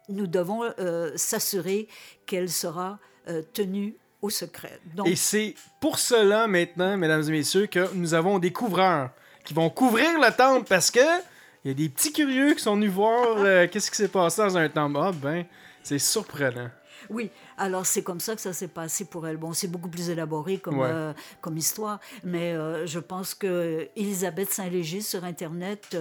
[0.09, 0.63] nous devons
[1.17, 1.89] s'assurer
[2.27, 2.99] qu'elle sera
[3.53, 4.81] tenue au secret.
[5.05, 9.11] Et c'est pour cela maintenant, mesdames et messieurs, que nous avons des couvreurs
[9.47, 11.01] qui vont couvrir la tente parce que
[11.65, 14.43] il y a des petits curieux qui sont venus voir euh, qu'est-ce qui s'est passé
[14.43, 14.99] dans un temple.
[15.01, 15.45] Ah ben,
[15.83, 16.71] c'est surprenant.
[17.09, 19.37] Oui, alors c'est comme ça que ça s'est passé pour elle.
[19.37, 20.89] Bon, c'est beaucoup plus élaboré comme, Ouais.
[20.91, 25.97] euh, comme histoire, mais euh, je pense que Elisabeth Saint-Léger sur Internet,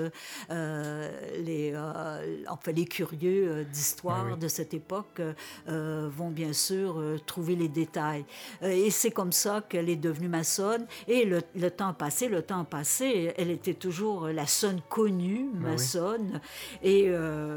[0.50, 1.10] euh,
[1.44, 1.74] les,
[2.48, 4.40] enfin, les curieux d'histoire Ah oui.
[4.40, 5.22] de cette époque
[5.68, 8.26] vont bien sûr trouver les détails.
[8.62, 10.86] Et c'est comme ça qu'elle est devenue maçonne.
[11.08, 15.58] Et le, le temps passé, le temps passé, elle était toujours la sonne connue, Ah
[15.58, 15.64] oui.
[15.72, 16.42] maçonne.
[16.84, 17.06] Et,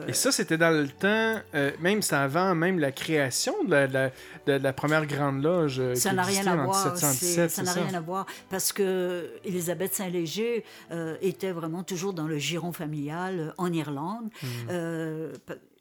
[0.07, 1.41] Et ça, c'était dans le temps,
[1.81, 4.11] même c'est avant même la création de la, la-
[4.47, 5.81] de la première grande loge.
[5.81, 6.87] euh, Ça n'a rien à voir.
[6.93, 12.13] 1717, c'est- Ça n'a rien à voir parce que Elisabeth Saint-Léger euh, était vraiment toujours
[12.13, 14.29] dans le giron familial euh, en Irlande.
[14.43, 14.49] Mhm.
[14.71, 15.33] Euh,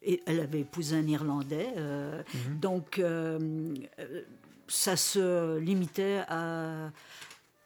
[0.04, 1.70] et elle avait épousé un Irlandais.
[1.78, 2.60] euh, Mhm.
[2.60, 3.02] Donc,
[4.68, 6.90] ça se limitait à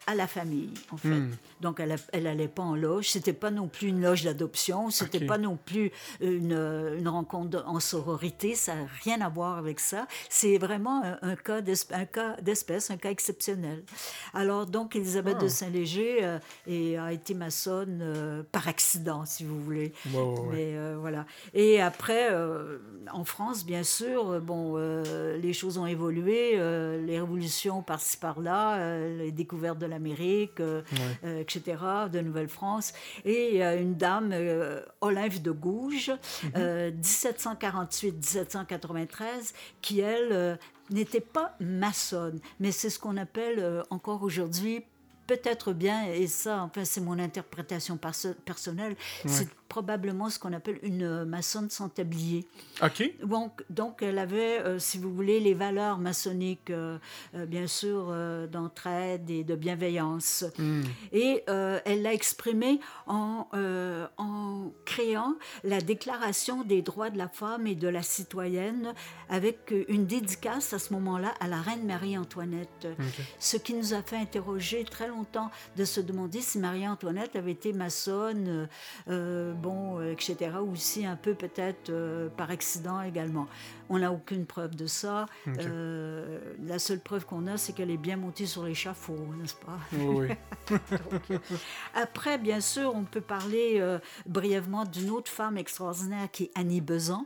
[0.07, 1.09] à la famille, en fait.
[1.09, 1.29] Hmm.
[1.61, 3.09] Donc, elle, elle allait pas en loge.
[3.09, 4.89] C'était pas non plus une loge d'adoption.
[4.89, 5.27] C'était Ok.
[5.27, 6.53] pas non plus une,
[6.97, 8.55] une rencontre en sororité.
[8.55, 10.07] Ça n'a rien à voir avec ça.
[10.29, 13.83] C'est vraiment un, un cas un d'espèce, un cas exceptionnel.
[14.33, 15.43] Alors, donc, Elisabeth Ah.
[15.43, 19.93] de Saint-Léger euh, et a été maçonne euh, par accident, si vous voulez.
[20.13, 20.21] Ouais.
[20.51, 21.25] Mais euh, voilà.
[21.53, 22.29] Et après,
[23.13, 24.77] en France, bien sûr, bon,
[25.41, 30.61] les choses ont évolué, les révolutions par-ci par-là, les découvertes de l'Amérique,
[31.55, 31.77] etc.,
[32.11, 32.93] de Nouvelle-France.
[33.25, 36.11] Et a une dame, euh, Olympe de Gouges,
[36.55, 36.91] euh,
[38.21, 40.55] 1748-1793, qui, elle, euh,
[40.89, 44.83] n'était pas maçonne, mais c'est ce qu'on appelle euh, encore aujourd'hui
[45.27, 50.79] peut-être bien, et ça, enfin, c'est mon interprétation perso- personnelle, c'est probablement ce qu'on appelle
[50.83, 52.45] une euh, maçonne sans tablier.
[52.83, 53.09] OK.
[53.23, 56.97] Donc, donc elle avait, euh, si vous voulez, les valeurs maçonniques, euh,
[57.35, 58.13] euh, bien sûr,
[58.51, 60.43] d'entraide et de bienveillance.
[61.13, 63.47] Et euh, elle l'a exprimé en,
[64.17, 68.93] en créant la Déclaration des droits de la femme et de la citoyenne
[69.29, 72.87] avec une dédicace à ce moment-là à la reine Marie-Antoinette.
[73.39, 77.71] Ce qui nous a fait interroger très longtemps de se demander si Marie-Antoinette avait été
[77.71, 78.67] maçonne,
[79.61, 83.47] bon, euh, etc., ou si un peu peut-être euh, par accident également.
[83.89, 85.25] On n'a aucune preuve de ça.
[85.47, 89.79] Euh, la seule preuve qu'on a, c'est qu'elle est bien montée sur l'échafaud, n'est-ce pas?
[89.93, 90.27] Oui,
[90.69, 91.37] oui.
[91.93, 93.83] Après, bien sûr, on peut parler
[94.25, 97.25] brièvement d'une autre femme extraordinaire qui est Annie Besant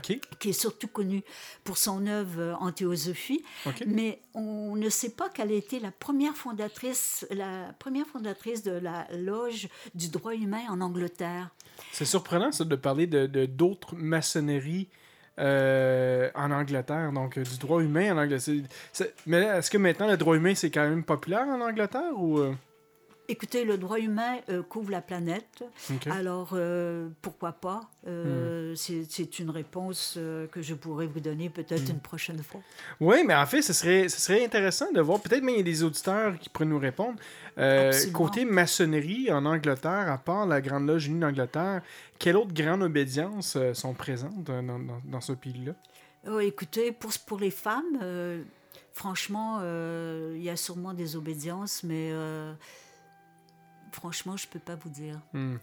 [0.00, 1.22] qui est surtout connue
[1.62, 3.44] pour son œuvre en théosophie,
[3.86, 8.72] mais on ne sait pas qu'elle a été la première fondatrice, la première fondatrice de
[8.72, 11.50] la loge du droit humain en Angleterre.
[11.92, 14.88] C'est surprenant, ça, de parler de d'autres maçonneries
[15.40, 18.54] euh, en Angleterre, donc euh, du droit humain en Angleterre.
[19.26, 22.54] Mais est-ce que maintenant le droit humain c'est quand même populaire en Angleterre ou euh?
[23.26, 25.64] Écoutez, le droit humain euh, couvre la planète,
[26.10, 27.80] alors euh, pourquoi pas?
[28.06, 30.18] Euh, c'est- C'est une réponse
[30.52, 32.60] que je pourrais vous donner peut-être une prochaine fois.
[33.00, 35.20] Oui, mais en fait, ce serait, ce serait intéressant de voir.
[35.20, 37.18] Peut-être même il y a des auditeurs qui pourraient nous répondre.
[38.12, 41.80] Côté maçonnerie en Angleterre, à part la Grande Loge Unie d'Angleterre,
[42.18, 45.72] quelle autre grande obédience euh, sont présentes dans, dans- dans ce pays-là?
[46.28, 47.98] Oh, écoutez, pour, pour les femmes,
[48.92, 49.60] franchement,
[50.34, 52.12] il y a sûrement des obédiences, mais
[53.94, 55.20] franchement, je ne peux pas vous dire.
[55.32, 55.56] Hmm.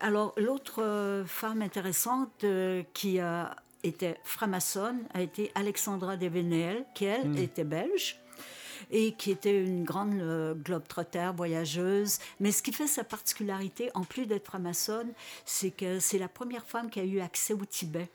[0.00, 6.84] Alors, l'autre euh, femme intéressante euh, qui a été franc-maçonne a été Alexandra de Venel,
[6.94, 8.18] qui, elle, était belge
[8.90, 12.18] et qui était une grande euh, globe-trotter, voyageuse.
[12.40, 15.12] Mais ce qui fait sa particularité, en plus d'être franc-maçonne,
[15.44, 18.08] c'est que c'est la première femme qui a eu accès au Tibet.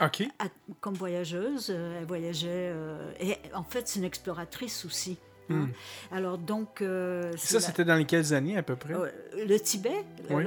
[0.00, 0.22] OK.
[0.38, 0.46] À-
[0.80, 2.48] comme voyageuse, euh, elle voyageait.
[2.72, 5.18] euh, et en fait, c'est une exploratrice aussi.
[5.48, 5.68] Hein?
[6.12, 6.82] Alors, donc.
[6.82, 8.94] euh, Ça, la- c'était dans les quelles années à peu près?
[8.94, 9.06] euh,
[9.46, 10.44] le Tibet, Oui.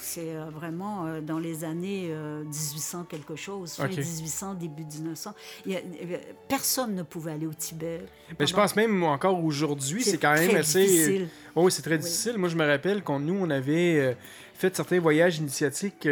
[0.00, 3.96] c'est euh, vraiment euh, dans les années euh, 1800 quelque chose, fin Ok.
[3.98, 5.34] 1800, début 1900.
[5.66, 6.16] Il y a- euh,
[6.48, 8.00] personne ne pouvait aller au Tibet.
[8.38, 10.82] Mais je pendant- pense même encore aujourd'hui, c'est quand même très assez.
[10.86, 11.28] difficile.
[11.54, 12.38] Oh, oui, c'est très difficile.
[12.38, 14.16] Moi, je me rappelle qu'on nous, on avait
[14.54, 16.08] fait certains voyages initiatiques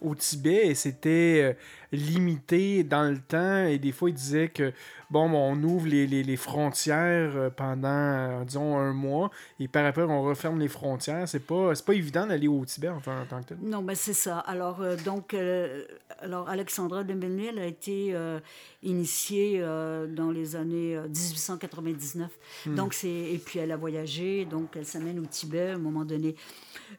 [0.00, 1.56] au Tibet et c'était
[1.92, 3.64] limité dans le temps.
[3.66, 4.72] Et des fois, ils disaient que,
[5.10, 9.84] bon, on ouvre les, les- les frontières euh, pendant, euh, disons, un mois et par
[9.84, 11.28] après, on referme les frontières.
[11.28, 13.58] C'est pas, pas évident d'aller au Tibet en, tant- en tant que tel.
[13.62, 14.38] Non, mais c'est ça.
[14.40, 15.84] Alors, euh, donc, euh,
[16.20, 18.38] alors Alexandra de Menil a été euh,
[18.82, 22.30] initiée dans les années euh, 1899.
[22.66, 26.04] Donc, c'est et puis elle a voyagé, donc elle s'amène au Tibet à un moment
[26.04, 26.36] donné.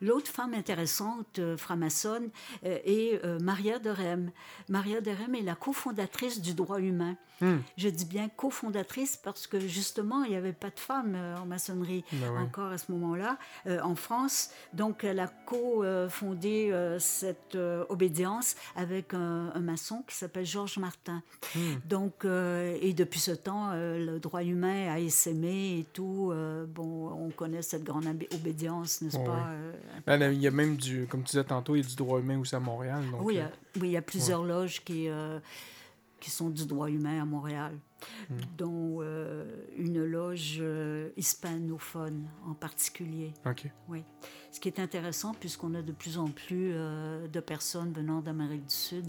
[0.01, 2.29] L'autre femme intéressante, franc-maçonne,
[2.63, 4.31] est Maria de Rem.
[4.69, 7.15] Maria de Rem est la cofondatrice du droit humain.
[7.77, 11.45] Je dis bien cofondatrice parce que justement, il n'y avait pas de femmes euh, en
[11.45, 13.37] maçonnerie Ben encore à ce moment-là
[13.67, 14.51] euh, en France.
[14.73, 20.77] Donc, elle a co-fondé euh, cette euh, obédience avec un, un maçon qui s'appelle Georges
[20.77, 21.21] Martin.
[21.87, 26.33] Donc, euh, et depuis ce temps, le droit humain a essaimé et tout.
[26.67, 29.47] bon, on connaît cette grande obé- obédience, n'est-ce pas?
[30.05, 31.95] Ben, là, il y a même du, comme tu disais tantôt, il y a du
[31.95, 33.03] droit humain aussi à Montréal.
[33.11, 35.07] Donc, oui, il y a, oui, il y a plusieurs loges qui,
[36.21, 37.73] qui sont du droit humain à Montréal,
[38.29, 38.35] Hmm.
[38.57, 39.45] dont euh,
[39.77, 43.31] une loge euh, hispanophone en particulier.
[43.45, 43.65] OK.
[43.89, 44.03] Oui.
[44.51, 48.65] Ce qui est intéressant puisqu'on a de plus en plus euh, de personnes venant d'Amérique
[48.65, 49.05] du Sud.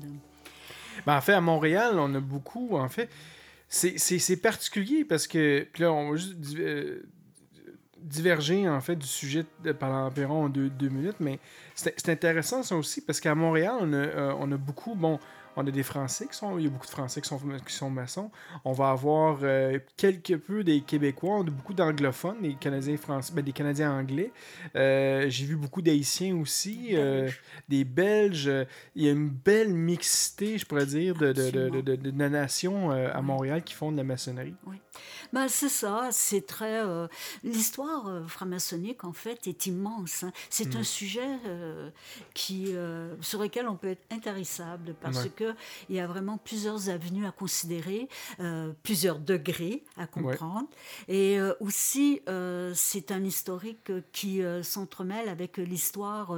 [1.06, 2.76] Ben, en fait, à Montréal, on a beaucoup.
[2.76, 3.08] En fait,
[3.68, 3.96] c'est-
[4.36, 5.66] particulier parce que.
[5.72, 6.58] Puis là, on va juste di-
[7.98, 11.38] diverger en fait du sujet de- pendant environ deux, deux minutes, mais
[11.74, 14.94] c'est c'est intéressant ça aussi parce qu'à Montréal, on a, euh, on a beaucoup.
[14.94, 15.18] Bon,
[15.56, 16.58] On a des Français qui sont.
[16.58, 18.30] Il y a beaucoup de Français qui sont, qui sont maçons.
[18.64, 21.36] On va avoir euh, quelque peu des Québécois.
[21.38, 24.32] On a beaucoup d'anglophones, des Canadiens français, ben, des Canadiens anglais.
[24.76, 27.28] Euh, J'ai vu beaucoup d'Haïtiens aussi, euh,
[27.68, 28.50] des Belges.
[28.94, 33.20] Il y a une belle mixité, je pourrais dire, de, de, de, nations euh, à
[33.20, 34.54] Montréal qui font de la maçonnerie.
[35.32, 36.80] Ben, c'est ça, c'est très.
[36.84, 37.06] euh,
[37.44, 40.22] L'histoire euh, franc-maçonnique, en fait, est immense.
[40.24, 40.32] hein.
[40.50, 40.78] C'est Mm.
[40.78, 41.90] un sujet euh,
[42.34, 45.30] qui, euh, sur lequel on peut être intarissable parce Ouais.
[45.30, 45.54] que
[45.88, 48.08] il y a vraiment plusieurs avenues à considérer,
[48.82, 50.68] plusieurs degrés à comprendre.
[51.08, 52.20] Et aussi,
[52.74, 56.36] c'est un historique qui s'entremêle avec l'histoire,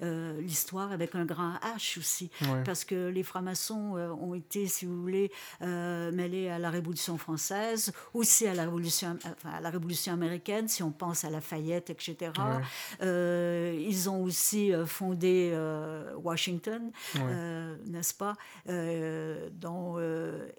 [0.00, 2.30] l'histoire avec un grand H aussi.
[2.42, 2.62] Ouais.
[2.64, 5.30] Parce que les francs-maçons ont été, si vous voulez,
[5.60, 10.82] mêlés à la Révolution française, aussi à la Révolution, enfin, à la Révolution américaine, si
[10.82, 12.32] on pense à Lafayette, etc.
[12.38, 12.44] Ouais.
[13.02, 17.20] Euh, ils ont aussi euh, fondé euh, Washington, Ouais.
[17.22, 18.34] euh, n'est-ce pas?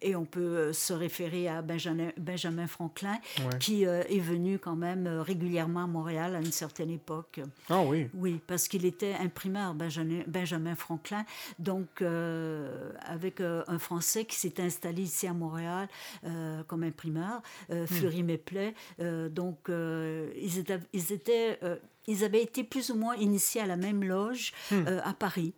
[0.02, 3.58] Et on peut se référer à Benjamin, Benjamin Franklin, Ouais.
[3.60, 7.40] qui est venu quand même régulièrement à Montréal à une certaine époque.
[7.70, 8.10] Ah oui.
[8.14, 11.26] Oui, parce qu'il était imprimeur, Benjamin, Benjamin Franklin,
[11.60, 12.02] donc
[13.06, 15.88] avec un Français qui s'est installé ici à Montréal
[16.68, 17.23] comme imprimeur,
[17.72, 18.74] euh, Fleury Méplet.
[19.00, 21.60] Euh, donc, euh, ils étaient, ils étaient
[22.08, 25.54] ils avaient été plus ou moins initiés à la même loge euh, à Paris.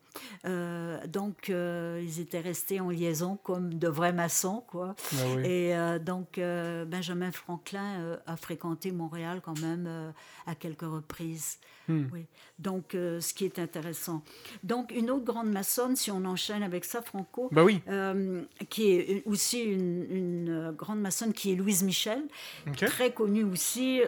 [0.45, 4.95] Euh, donc, euh, ils étaient restés en liaison comme de vrais maçons, quoi.
[5.13, 5.47] Ah oui.
[5.47, 10.13] Et donc, Benjamin Franklin a fréquenté Montréal quand même
[10.45, 11.57] à quelques reprises.
[11.87, 12.05] Hmm.
[12.11, 12.25] Oui.
[12.57, 14.23] Donc, ce qui est intéressant.
[14.63, 17.79] Donc, une autre grande maçonne, si on enchaîne avec ça, Franco, oui.
[17.89, 22.23] euh, qui est aussi une, une, grande maçonne, qui est Louise Michel,
[22.67, 22.85] OK.
[22.85, 24.01] très connue aussi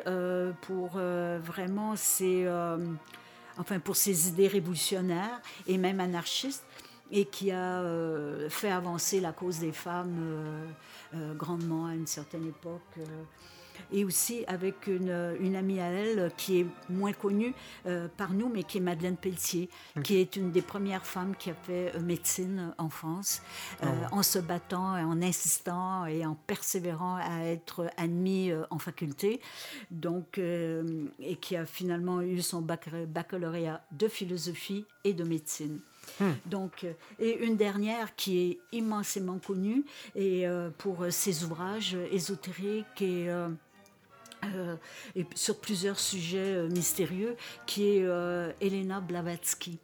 [0.62, 2.78] pour vraiment ses, euh,
[3.58, 6.66] enfin, pour ses idées révolutionnaires et même anarchistes
[7.12, 10.18] et qui a euh, fait avancer la cause des femmes
[11.16, 12.82] euh, grandement à une certaine époque.
[13.92, 17.54] Et aussi avec une, une amie à elle qui est moins connue
[17.86, 19.70] euh, par nous, mais qui est Madeleine Pelletier,
[20.04, 23.42] qui est une des premières femmes qui a fait euh, médecine en France,
[23.84, 28.80] euh, en se battant, et en insistant et en persévérant à être admise euh, en
[28.80, 29.40] faculté,
[29.92, 35.80] donc, euh, et qui a finalement eu son bac- baccalauréat de philosophie et de médecine.
[36.46, 39.84] Donc, euh, et une dernière qui est immensément connue
[40.16, 43.50] et euh, pour ses ouvrages ésotériques et euh,
[44.44, 44.76] euh,
[45.16, 47.36] et sur plusieurs sujets euh, mystérieux,
[47.66, 49.80] qui est euh, Elena Blavatsky,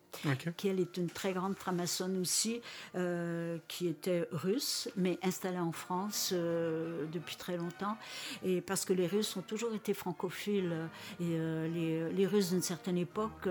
[0.58, 2.62] Qui elle est une très grande franc-maçonne aussi,
[2.96, 7.98] euh, qui était russe, mais installée en France euh, depuis très longtemps,
[8.44, 10.74] et parce que les Russes ont toujours été francophiles,
[11.20, 13.50] et euh, les, les Russes d'une certaine époque,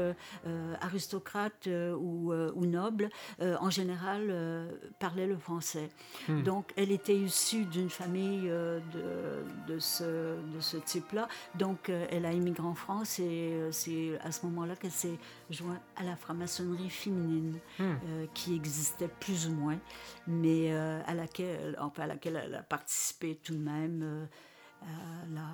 [0.80, 3.10] aristocrates ou, ou nobles,
[3.40, 5.90] en général parlaient le français.
[6.28, 12.32] Donc elle était issue d'une famille de, de ce, de ce type-là, donc elle a
[12.32, 15.18] immigré en France, et c'est à ce moment-là qu'elle s'est
[15.50, 16.51] jointe à la franc-maçonnerie
[16.88, 19.78] féminine euh, qui existait plus ou moins,
[20.26, 24.24] mais euh, à, laquelle, enfin, à laquelle elle a participé tout de même, euh,
[24.82, 25.48] à la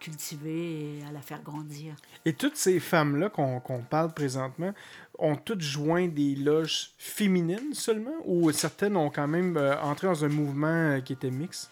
[0.00, 1.94] cultiver et à la faire grandir.
[2.24, 4.72] Et toutes ces femmes-là qu'on qu'on parle présentement
[5.18, 10.24] ont toutes joint des loges féminines seulement ou certaines ont quand même euh, entré dans
[10.24, 11.70] un mouvement qui était mixte?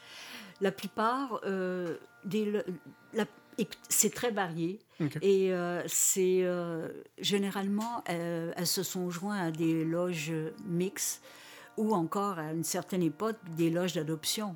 [0.61, 2.63] La plupart, euh, des,
[3.13, 3.25] la-
[3.89, 4.79] c'est très varié.
[5.23, 6.89] Et euh, c'est euh,
[7.19, 10.33] généralement, euh, elles se sont jointes à des loges
[10.67, 11.23] mixtes
[11.77, 14.55] ou encore à une certaine époque des loges d'adoption.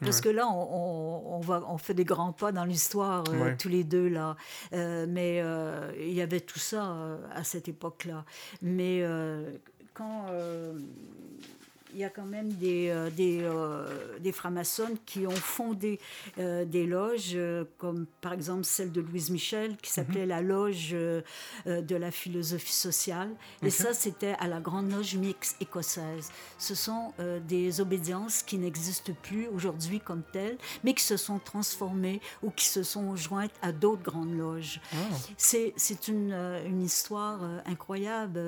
[0.00, 3.56] Parce que là, on, on- on va, on fait des grands pas dans l'histoire, Ouais.
[3.56, 4.36] tous les deux, là.
[4.72, 5.42] Mais
[5.98, 8.24] il y avait tout ça à cette époque-là.
[8.62, 9.04] Mais
[9.94, 10.26] quand...
[11.94, 15.98] il y a quand même des, euh, des, euh, des francs-maçonnes qui ont fondé
[16.38, 17.36] euh, des loges,
[17.78, 23.30] comme par exemple celle de Louise Michel, qui s'appelait la Loge de la philosophie sociale.
[23.62, 26.30] Et ça, c'était à la Grande Loge mixte écossaise.
[26.58, 27.12] Ce sont
[27.46, 32.66] des obédiences qui n'existent plus aujourd'hui comme telles, mais qui se sont transformées ou qui
[32.66, 34.80] se sont jointes à d'autres grandes loges.
[35.36, 36.32] C'est c'est une,
[36.66, 38.40] une histoire incroyable,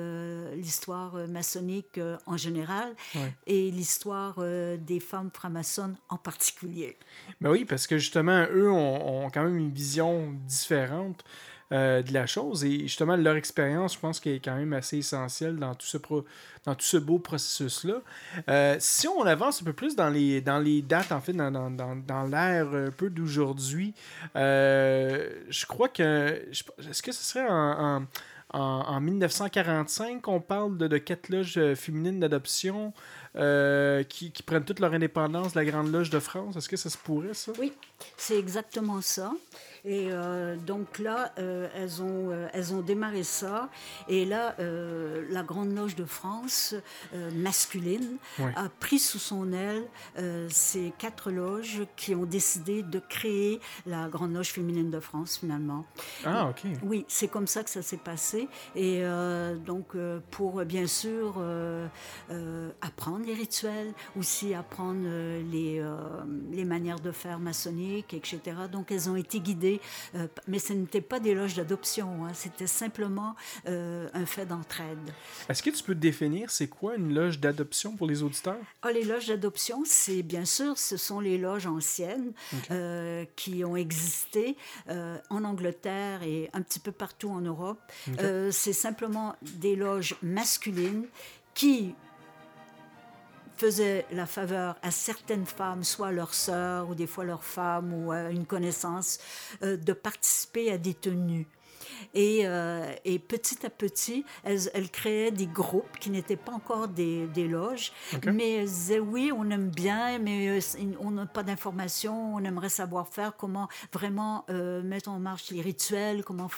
[0.55, 3.32] l'histoire maçonnique en général Ouais.
[3.47, 6.97] Et l'histoire euh, des femmes franc-maçonnes en particulier.
[7.41, 11.23] Ben oui, parce que justement, eux ont, quand même une vision différente
[11.71, 14.97] euh, de la chose et justement, leur expérience, je pense qu'elle est quand même assez
[14.97, 18.01] essentielle dans tout ce, beau processus-là.
[18.49, 20.41] Euh, si on avance un peu plus dans les,
[20.81, 23.93] dates, en fait, dans, l'ère un peu d'aujourd'hui,
[24.35, 26.49] je crois que.
[26.51, 27.97] Est-ce que ce serait en.
[27.97, 28.07] en
[28.53, 32.93] en, en 1945, on parle de, de quatre loges féminines d'adoption?
[33.35, 36.55] Euh, qui, qui prennent toute leur indépendance de la Grande Loge de France.
[36.55, 37.51] Est-ce que ça se pourrait, ça?
[37.59, 37.73] Oui,
[38.17, 39.33] c'est exactement ça.
[39.85, 43.69] Et euh, donc là, euh, elles, ont, euh, elles ont démarré ça.
[44.07, 44.55] Et là,
[45.29, 46.75] la Grande Loge de France
[47.35, 48.17] masculine
[48.55, 49.83] a pris sous son aile
[50.49, 55.85] ces quatre loges qui ont décidé de créer la Grande Loge féminine de France finalement.
[56.25, 56.69] Ah, OK.
[56.83, 58.47] Oui, c'est comme ça que ça s'est passé.
[58.75, 59.03] Et
[59.65, 59.95] donc,
[60.31, 61.41] pour bien sûr
[62.81, 65.07] apprendre les rituels, aussi apprendre
[65.51, 65.83] les,
[66.51, 68.39] les manières de faire maçonniques, etc.
[68.71, 69.72] Donc, elles ont été guidées,
[70.15, 73.35] euh, mais ce n'était pas des loges d'adoption, hein, c'était simplement
[73.67, 74.97] euh, un fait d'entraide.
[75.49, 78.57] Est-ce que tu peux définir c'est quoi une loge d'adoption pour les auditeurs?
[78.81, 82.33] Ah, les loges d'adoption, c'est bien sûr, ce sont les loges anciennes
[82.71, 84.57] euh, qui ont existé
[84.87, 87.79] en Angleterre et un petit peu partout en Europe.
[88.51, 91.05] C'est simplement des loges masculines
[91.53, 91.95] qui
[93.55, 98.11] faisaient la faveur à certaines femmes, soit leurs sœurs ou des fois leurs femmes ou
[98.11, 99.19] à une connaissance,
[99.63, 101.47] euh, de participer à des tenues.
[102.13, 106.87] Et, euh, et petit à petit, elles, elles créaient des groupes qui n'étaient pas encore
[106.87, 107.91] des, des loges,
[108.25, 110.59] mais elles disaient oui, on aime bien, mais euh,
[110.99, 115.61] on n'a pas d'informations, on aimerait savoir faire comment vraiment euh, mettre en marche les
[115.61, 116.49] rituels, comment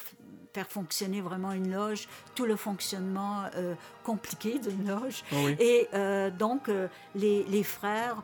[0.56, 5.24] faire fonctionner vraiment une loge, tout le fonctionnement euh, compliqué d'une loge.
[5.32, 5.56] Ah oui.
[5.60, 8.18] Et euh, donc, euh, les, les frères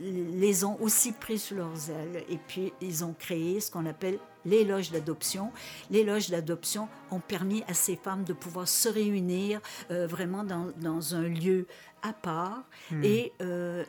[0.00, 2.24] les ont aussi pris sous leurs ailes.
[2.28, 5.50] Et puis, ils ont créé ce qu'on appelle les loges d'adoption.
[5.90, 9.60] Les loges d'adoption ont permis à ces femmes de pouvoir se réunir
[9.90, 11.66] euh, vraiment dans, dans un lieu
[12.02, 13.04] à part, Hmm.
[13.04, 13.32] et,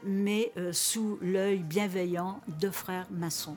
[0.04, 3.56] mais sous l'œil bienveillant de frères maçons.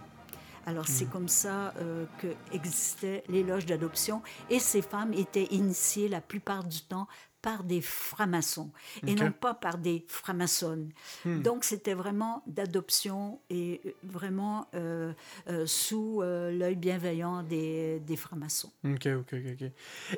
[0.64, 1.10] Alors, c'est Hmm.
[1.10, 4.22] comme ça euh, que existaient les loges d'adoption.
[4.48, 7.08] Et ces femmes étaient initiées la plupart du temps
[7.42, 8.70] par des francs-maçons
[9.06, 10.90] et non pas par des francs-maçonnes.
[11.24, 11.42] Hmm.
[11.42, 15.12] Donc, c'était vraiment d'adoption et euh, vraiment euh,
[15.48, 18.70] euh, sous euh, l'œil bienveillant des, des francs-maçons.
[18.84, 19.70] OK, OK, OK.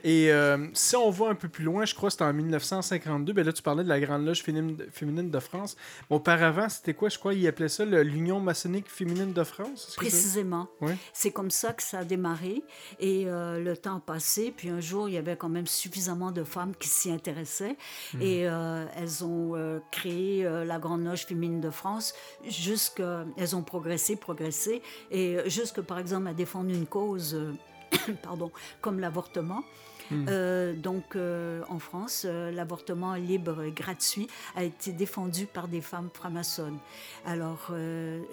[0.05, 0.31] Et
[0.75, 3.53] si on va un peu plus loin, je crois que c'était en 1952, ben là,
[3.53, 5.77] tu parlais de la Grande Loge féminine de France.
[6.11, 7.09] Auparavant, c'était quoi?
[7.09, 9.95] Je crois qu'ils appelaient ça l'Union maçonnique féminine de France?
[9.97, 10.69] Précisément.
[10.81, 10.97] Ouais.
[11.13, 12.63] C'est comme ça que ça a démarré.
[13.01, 14.53] Et le temps a passé.
[14.55, 17.77] Puis un jour, il y avait quand même suffisamment de femmes qui s'y intéressaient.
[18.15, 18.23] Mhm.
[18.23, 22.15] Et euh, elles ont euh, créé euh, la Grande Loge féminine de France.
[22.47, 23.03] Jusque,
[23.37, 24.83] elles ont progressé, progressé.
[25.11, 27.39] Et jusque, par exemple, à défendre une cause,
[28.23, 28.51] pardon,
[28.81, 29.65] comme l'avortement.
[30.11, 30.27] Hmm.
[30.29, 35.81] Euh, donc, euh, en France, euh, l'avortement libre et gratuit a été défendu par des
[35.81, 36.79] femmes franc-maçonnes.
[37.27, 37.73] Alors,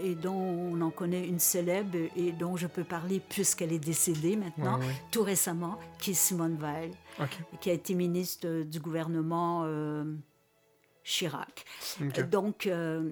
[0.03, 4.35] et dont on en connaît une célèbre et dont je peux parler puisqu'elle est décédée
[4.35, 5.01] maintenant, Ouais, ouais.
[5.11, 6.91] tout récemment, qui est Simone Veil,
[7.59, 9.65] qui a été ministre du gouvernement
[11.03, 11.65] Chirac.
[12.01, 13.11] Euh, Donc, euh,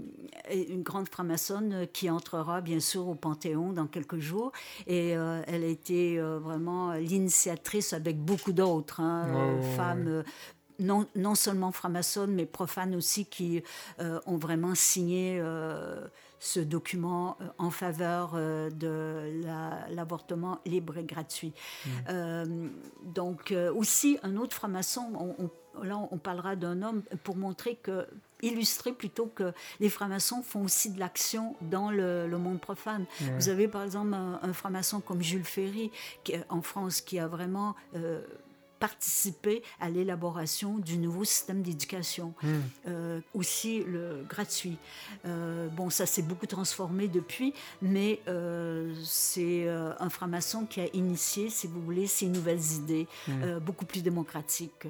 [0.52, 4.52] une grande franc-maçonne qui entrera bien sûr au Panthéon dans quelques jours.
[4.88, 10.24] Et euh, elle a été euh, vraiment l'initiatrice avec beaucoup d'autres hein, ouais, femmes.
[10.80, 13.62] non, non seulement franc-maçonnes, mais profanes aussi, qui
[14.26, 15.42] ont vraiment signé
[16.42, 21.52] ce document en faveur de la- l'avortement libre et gratuit.
[22.10, 22.46] Euh,
[23.04, 25.50] donc, aussi, un autre franc-maçon, on- on-
[25.84, 28.08] là, on parlera d'un homme pour montrer que
[28.42, 29.52] illustrer plutôt que
[29.82, 33.06] les francs-maçons font aussi de l'action dans le, le monde profane.
[33.38, 35.92] Vous avez par exemple un, un franc-maçon comme Jules Ferry
[36.24, 38.22] qui, en France qui a vraiment euh,
[38.80, 42.48] participé à l'élaboration du nouveau système d'éducation, Hmm.
[42.88, 44.78] euh, aussi le gratuit.
[45.26, 51.50] Euh, bon, ça s'est beaucoup transformé depuis, mais euh, c'est un franc-maçon qui a initié,
[51.50, 53.60] si vous voulez, ces nouvelles idées, Hmm.
[53.60, 54.88] beaucoup plus démocratiques.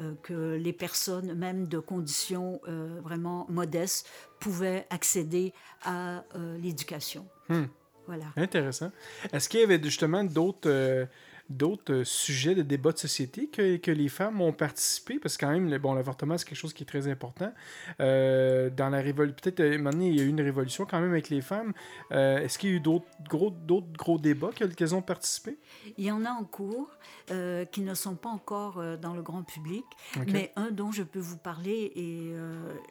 [0.00, 7.26] Euh, que les personnes, même de conditions euh, vraiment modestes, pouvaient accéder à euh, l'éducation.
[7.48, 7.64] Hmm.
[8.06, 8.26] Voilà.
[8.36, 8.90] Intéressant.
[9.32, 11.06] Est-ce qu'il y avait justement d'autres
[11.50, 15.18] d'autres euh, sujets de débat de société que, que les femmes ont participé?
[15.18, 17.52] Parce que quand même, le- bon, l'avortement, c'est quelque chose qui est très important.
[18.00, 21.10] Euh, dans la révolution, peut-être, euh, donné, il y a eu une révolution quand même
[21.10, 21.72] avec les femmes.
[22.12, 25.58] Euh, Est-ce qu'il y a eu d'autres gros, d'autres gros débats que- qu'elles ont participé?
[25.98, 26.88] Il y en a en cours
[27.30, 29.84] euh, qui ne sont pas encore dans le grand public,
[30.28, 32.32] mais un dont je peux vous parler et,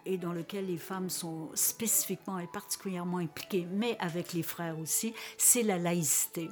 [0.05, 5.13] et dans lequel les femmes sont spécifiquement et particulièrement impliquées, mais avec les frères aussi,
[5.37, 6.49] c'est la laïcité.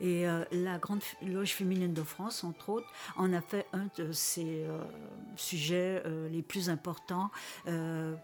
[0.00, 4.12] Et euh, la Grande Loge féminine de France, entre autres, en a fait un de
[4.12, 4.82] ses euh,
[5.36, 7.30] sujets euh, les plus importants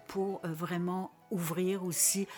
[0.09, 2.29] pour vraiment ouvrir aussi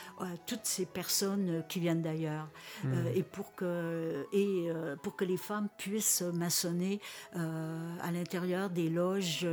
[0.47, 2.49] toutes ces personnes qui viennent d'ailleurs.
[2.87, 4.69] Euh, et pour que et
[5.03, 7.01] pour que les femmes puissent maçonner
[7.35, 9.47] à l'intérieur des loges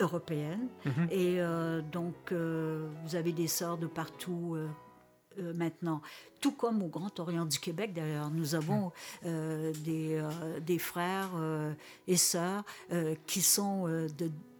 [0.00, 1.08] européennes Mhm.
[1.10, 1.40] et
[1.92, 4.56] donc vous avez des sœurs de partout
[5.38, 6.00] euh, maintenant,
[6.40, 8.30] tout comme au Grand Orient du Québec d'ailleurs.
[8.30, 8.92] Nous avons
[9.24, 11.30] euh, des, euh, des frères
[12.06, 12.62] et sœurs
[13.26, 13.86] qui sont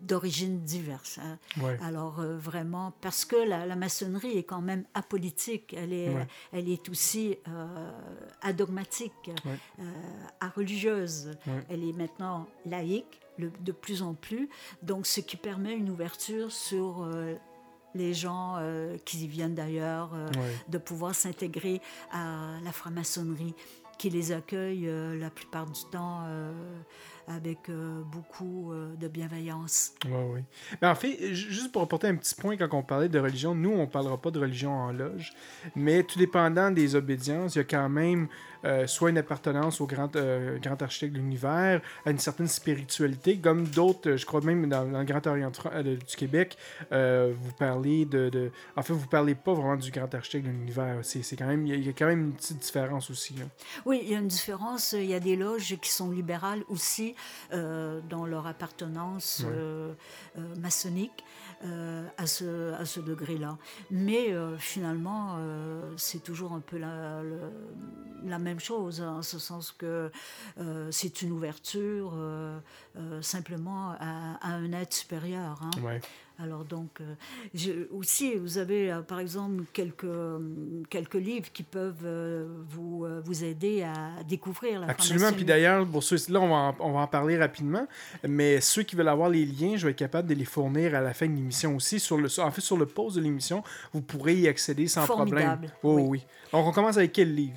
[0.00, 1.18] d'origines diverses.
[1.22, 1.38] hein.
[1.62, 1.78] Ouais.
[1.82, 6.26] Alors vraiment, parce que la, la maçonnerie est quand même apolitique, elle est, Ouais.
[6.52, 7.36] elle est aussi
[8.42, 9.12] adogmatique,
[9.44, 9.58] Ouais.
[10.54, 11.32] religieuse.
[11.68, 14.48] Elle est maintenant laïque le- de plus en plus,
[14.82, 17.06] donc ce qui permet une ouverture sur
[17.96, 20.54] les gens euh, qui viennent d'ailleurs, euh, Ouais.
[20.68, 21.80] de pouvoir s'intégrer
[22.12, 23.54] à la franc-maçonnerie,
[23.98, 26.22] qui les accueille euh, la plupart du temps
[27.28, 27.70] avec
[28.12, 29.94] beaucoup de bienveillance.
[30.04, 30.40] Oui, oui.
[30.80, 33.52] Mais en fait, ju- juste pour apporter un petit point, quand on parlait de religion,
[33.54, 35.32] nous, on ne parlera pas de religion en loge,
[35.74, 38.28] mais tout dépendant des obédiences, il y a quand même
[38.66, 43.38] euh, soit une appartenance au grand, euh, grand architecte de l'univers, à une certaine spiritualité,
[43.38, 45.50] comme d'autres, euh, je crois même dans, dans le Grand Orient
[45.84, 46.58] du Québec,
[46.90, 50.98] vous parlez de, de- En fait, vous parlez pas vraiment du grand architecte de l'univers.
[51.02, 51.66] C'est c'est quand même...
[51.66, 53.34] Il y, a- il y a quand même une petite différence aussi.
[53.42, 53.48] hein.
[53.84, 54.92] Oui, il y a une différence.
[54.92, 57.14] Il y a des loges qui sont libérales aussi
[57.52, 60.40] dans leur appartenance Ouais.
[60.60, 61.24] maçonnique
[61.64, 63.56] euh, à ce, à ce degré-là.
[63.90, 67.50] Mais euh, finalement, euh, c'est toujours un peu la, le-
[68.30, 70.10] la même chose, hein, en ce sens que
[70.58, 72.58] euh, c'est une ouverture euh,
[72.98, 75.58] euh, simplement à, à un être supérieur.
[75.62, 75.70] hein.
[75.82, 76.00] Ouais.
[76.38, 77.00] Alors donc,
[77.54, 80.04] je- aussi, vous avez par exemple quelques,
[80.90, 82.06] quelques livres qui peuvent
[82.68, 85.32] vous, vous aider à découvrir la Absolument.
[85.32, 87.86] Puis d'ailleurs, pour là, on va, en, on va en parler rapidement.
[88.28, 91.00] Mais ceux qui veulent avoir les liens, je vais être capable de les fournir à
[91.00, 91.98] la fin de l'émission aussi.
[91.98, 93.62] Sur le, en fait, sur le post de l'émission,
[93.94, 95.68] vous pourrez y accéder sans Formidable.
[95.80, 96.06] problème.
[96.06, 96.22] Oh, oui.
[96.52, 97.56] Donc, on commence avec quel livre?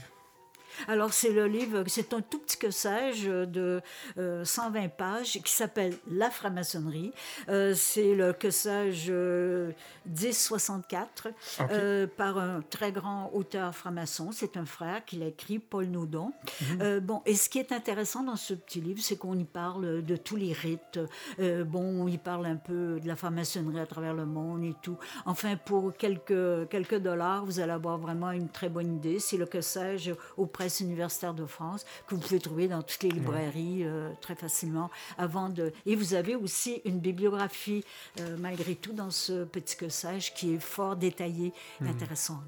[0.87, 3.81] Alors, c'est le livre, c'est un tout petit quessage de
[4.17, 7.11] euh, 120 pages qui s'appelle La franc-maçonnerie.
[7.49, 9.71] Euh, c'est le quessage euh,
[10.07, 11.27] 1064
[11.59, 11.67] Ok.
[11.71, 14.31] euh, par un très grand auteur franc-maçon.
[14.31, 16.31] C'est un frère qui l'a écrit, Paul Naudon.
[16.61, 16.81] Mhm.
[16.81, 20.03] Euh, bon, et ce qui est intéressant dans ce petit livre, c'est qu'on y parle
[20.03, 20.99] de tous les rites.
[21.39, 24.73] Euh, bon, on y parle un peu de la franc-maçonnerie à travers le monde et
[24.81, 24.97] tout.
[25.25, 29.19] Enfin, pour quelques, quelques dollars, vous allez avoir vraiment une très bonne idée.
[29.19, 33.09] C'est le quessage aux presses universitaires de France que vous pouvez trouver dans toutes les
[33.09, 34.91] librairies euh, très facilement.
[35.17, 35.73] Avant de...
[35.87, 37.83] Et vous avez aussi une bibliographie,
[38.19, 41.47] euh, malgré tout, dans ce petit quessage qui est fort détaillée
[41.81, 41.89] et Mhm.
[41.89, 42.43] intéressante.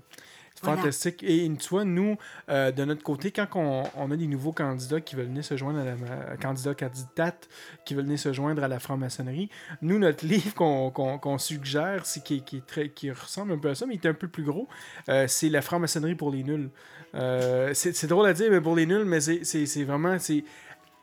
[0.62, 0.82] C'est Voilà.
[0.82, 1.24] Fantastique.
[1.24, 2.18] Et tu vois, nous,
[2.49, 5.57] euh, de notre côté, quand on, on a des nouveaux candidats qui veulent venir se
[5.57, 6.76] joindre à la ma- candidats,
[7.84, 9.49] qui veulent venir se joindre à la franc-maçonnerie,
[9.82, 12.62] nous, notre livre qu'on qu'on- qu'on suggère, c'est qui, qui,
[12.93, 14.68] qui ressemble un peu à ça, mais il est un peu plus gros,
[15.09, 16.70] euh, c'est la franc-maçonnerie pour les nuls.
[17.16, 20.18] Euh, c'est drôle à dire, mais pour les nuls, mais c'est vraiment...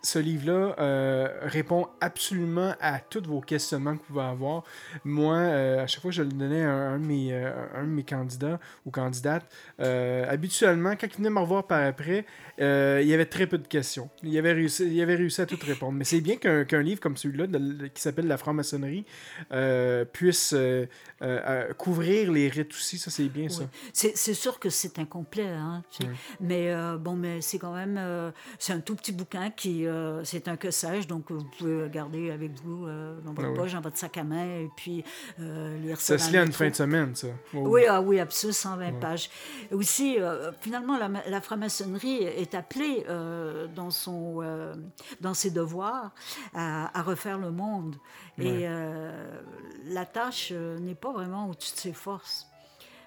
[0.02, 4.64] ce livre-là euh, répond absolument à tous vos questionnements que vous pouvez avoir.
[5.04, 8.60] Moi, euh, à chaque fois que je le donnais à un, de, mes, euh, candidats
[8.86, 9.44] ou candidates,
[9.78, 12.24] habituellement, quand il venait me revoir par après,
[12.60, 14.08] euh, il y avait très peu de questions.
[14.22, 15.92] Il avait réussi, il avait réussi à tout répondre.
[15.92, 17.46] Mais c'est bien qu'un qu'un livre comme celui-là,
[17.94, 19.04] qui s'appelle La franc-maçonnerie,
[19.52, 20.86] euh, puisse euh,
[21.76, 22.98] couvrir les rites aussi.
[22.98, 23.62] Ça, c'est bien ça.
[23.62, 23.68] Oui.
[23.92, 26.12] C'est c'est sûr que c'est incomplet, hein, tu- Oui.
[26.40, 28.00] mais bon, mais c'est quand même,
[28.58, 29.84] c'est un tout petit bouquin qui,
[30.24, 32.86] c'est un quessage, donc vous pouvez le garder avec vous
[33.24, 33.56] dans votre Ah oui.
[33.56, 35.04] poche, dans votre sac à main, et puis
[35.38, 36.26] lire Ça ça.
[36.26, 37.28] se lit en une fin de semaine, ça.
[37.54, 39.00] Oh, Oui, ah oui, absolument, 120 Ouais.
[39.00, 39.30] pages.
[39.72, 40.16] Aussi,
[40.60, 44.74] finalement, la, la franc-maçonnerie est appelée euh, dans, son, euh,
[45.20, 46.12] dans ses devoirs
[46.54, 47.96] à, à refaire le monde.
[48.38, 48.46] Ouais.
[48.46, 49.40] Et euh,
[49.84, 52.46] la tâche n'est pas vraiment au-dessus de ses forces.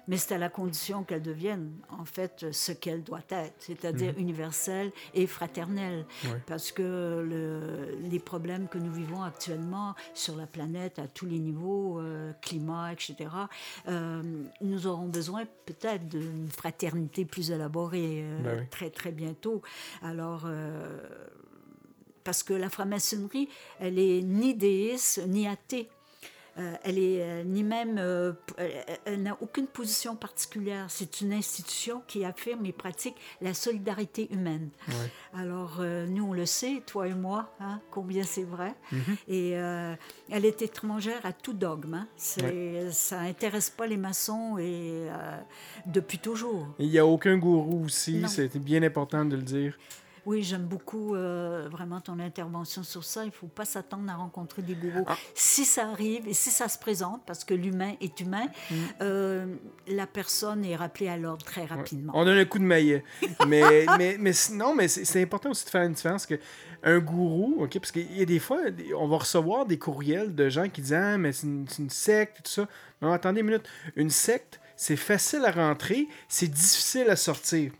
[0.08, 4.18] Mais c'est à la condition qu'elle devienne, en fait, ce qu'elle doit être, c'est-à-dire Mhm.
[4.20, 6.04] universelle et fraternelle.
[6.24, 6.42] Ouais.
[6.46, 11.38] Parce que le- les problèmes que nous vivons actuellement sur la planète, à tous les
[11.38, 13.30] niveaux, euh, climat, etc.,
[13.88, 14.22] euh,
[14.60, 18.66] nous aurons besoin peut-être d'une fraternité plus élaborée euh, Ben oui.
[18.70, 19.62] très, très bientôt.
[20.02, 20.46] Alors,
[22.24, 23.48] parce que la franc-maçonnerie,
[23.80, 25.88] elle est ni déiste ni athée.
[26.58, 28.32] Euh, elle est euh, ni même, euh,
[29.04, 30.86] elle, n'a aucune position particulière.
[30.88, 34.68] C'est une institution qui affirme et pratique la solidarité humaine.
[35.34, 38.74] Alors, euh, nous, on le sait, toi et moi, hein, combien c'est vrai.
[39.28, 39.94] Et euh,
[40.30, 41.94] elle est étrangère à tout dogme.
[41.94, 42.08] hein.
[42.90, 45.08] Ça intéresse pas les maçons et
[45.86, 46.66] depuis toujours.
[46.78, 49.78] Il n'y a aucun gourou aussi, c'est bien important de le dire.
[50.24, 53.24] Oui, j'aime beaucoup euh, vraiment ton intervention sur ça.
[53.24, 55.04] Il ne faut pas s'attendre à rencontrer des gourous.
[55.06, 55.16] Ah.
[55.34, 58.74] Si ça arrive et si ça se présente, parce que l'humain est humain, Mm.
[59.00, 59.46] euh,
[59.88, 62.12] la personne est rappelée à l'ordre très rapidement.
[62.16, 63.04] On donne un coup de maillet.
[63.48, 66.38] mais, mais, mais c'est important aussi de faire une différence que
[66.84, 68.58] un gourou, ok, parce qu'il y a des fois,
[68.98, 71.90] on va recevoir des courriels de gens qui disent ah mais c'est une, c'est une
[71.90, 72.68] secte et tout ça.
[73.00, 73.68] Non, attendez une minute.
[73.96, 77.72] Une secte, c'est facile à rentrer, c'est difficile à sortir.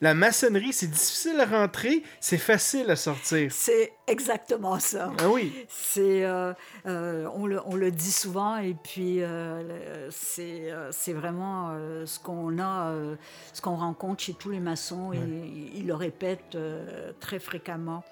[0.00, 3.50] La maçonnerie, c'est difficile à rentrer, c'est facile à sortir.
[3.52, 5.12] C'est exactement ça.
[5.18, 5.52] Ah oui.
[5.68, 6.52] C'est, euh,
[6.86, 12.58] euh, on, le, on le dit souvent et puis euh, c'est, c'est vraiment ce qu'on
[12.58, 12.92] a,
[13.52, 15.18] ce qu'on rencontre chez tous les maçons et
[15.74, 16.56] ils le répètent
[17.20, 18.04] très fréquemment.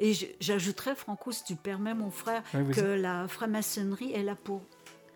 [0.00, 4.62] Et j'ajouterais, Franco, si tu permets, mon frère, Ouais, que la franc-maçonnerie, elle a pour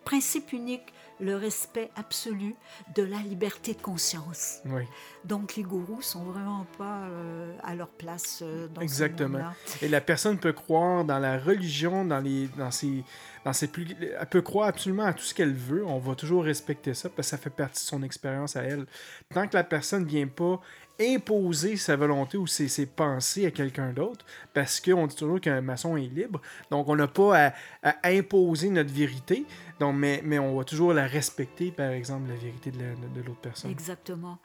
[0.03, 2.55] principe unique le respect absolu
[2.95, 4.59] de la liberté de conscience.
[4.65, 4.81] Oui.
[5.23, 9.37] Donc les gourous sont vraiment pas euh, à leur place euh, dans ce Exactement.
[9.37, 9.53] monde-là.
[9.81, 13.03] Et la personne peut croire dans la religion, dans les, dans ses,
[13.45, 15.85] dans ses plus, elle peut croire absolument à tout ce qu'elle veut.
[15.85, 18.85] On va toujours respecter ça parce que ça fait partie de son expérience à elle.
[19.31, 20.59] Tant que la personne ne vient pas
[21.01, 25.61] imposer sa volonté ou ses, ses pensées à quelqu'un d'autre, parce qu'on dit toujours qu'un
[25.61, 29.45] maçon est libre, donc on n'a pas à, à imposer notre vérité,
[29.79, 33.19] donc, mais, mais on va toujours la respecter, par exemple, la vérité de, la- de-
[33.19, 33.71] de l'autre personne.
[33.71, 34.37] Exactement.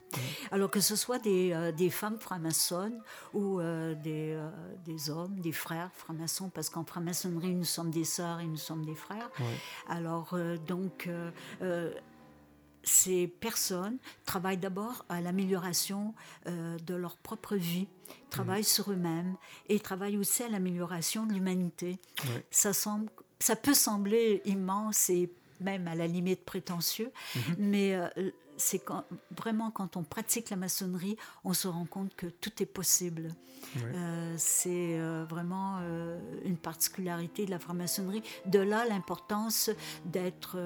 [0.51, 3.01] Alors que ce soit des, euh, des femmes franc-maçonnes
[3.35, 4.49] ou euh, des, euh,
[4.87, 8.85] des hommes, des frères francs-maçons, parce qu'en franc-maçonnerie, nous sommes des sœurs et nous sommes
[8.87, 9.29] des frères.
[9.89, 10.35] Alors,
[10.67, 11.09] donc,
[12.87, 16.15] ces personnes travaillent d'abord à l'amélioration
[16.47, 17.89] euh, de leur propre vie,
[18.31, 19.37] travaillent sur eux-mêmes
[19.69, 21.99] et travaillent aussi à l'amélioration de l'humanité.
[22.25, 22.47] Ouais.
[22.51, 23.11] Ça, semble,
[23.41, 25.31] ça peut sembler immense et
[25.61, 27.11] même à la limite prétentieux,
[27.59, 29.05] mais euh, c'est quand,
[29.37, 33.31] vraiment quand on pratique la maçonnerie, on se rend compte que tout est possible.
[33.77, 38.23] Euh, c'est euh, vraiment euh, une particularité de la franc-maçonnerie.
[38.47, 39.71] De là l'importance
[40.05, 40.57] d'être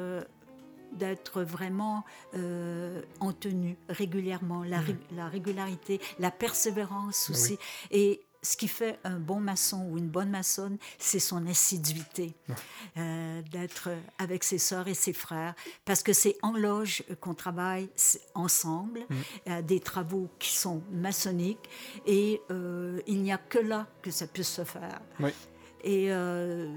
[0.93, 4.80] d'être vraiment euh, en tenue régulièrement, la,
[5.12, 7.59] la régularité, la persévérance aussi.
[7.91, 12.34] Et ce qui fait un bon maçon ou une bonne maçonne, c'est son assiduité,
[12.97, 17.91] euh, d'être avec ses sœurs et ses frères, parce que c'est en loge qu'on travaille
[18.34, 19.01] ensemble,
[19.47, 21.68] à des travaux qui sont maçonniques,
[22.07, 25.01] et euh, il n'y a que là que ça puisse se faire.
[25.18, 25.30] Oui.
[25.82, 26.74] Et euh,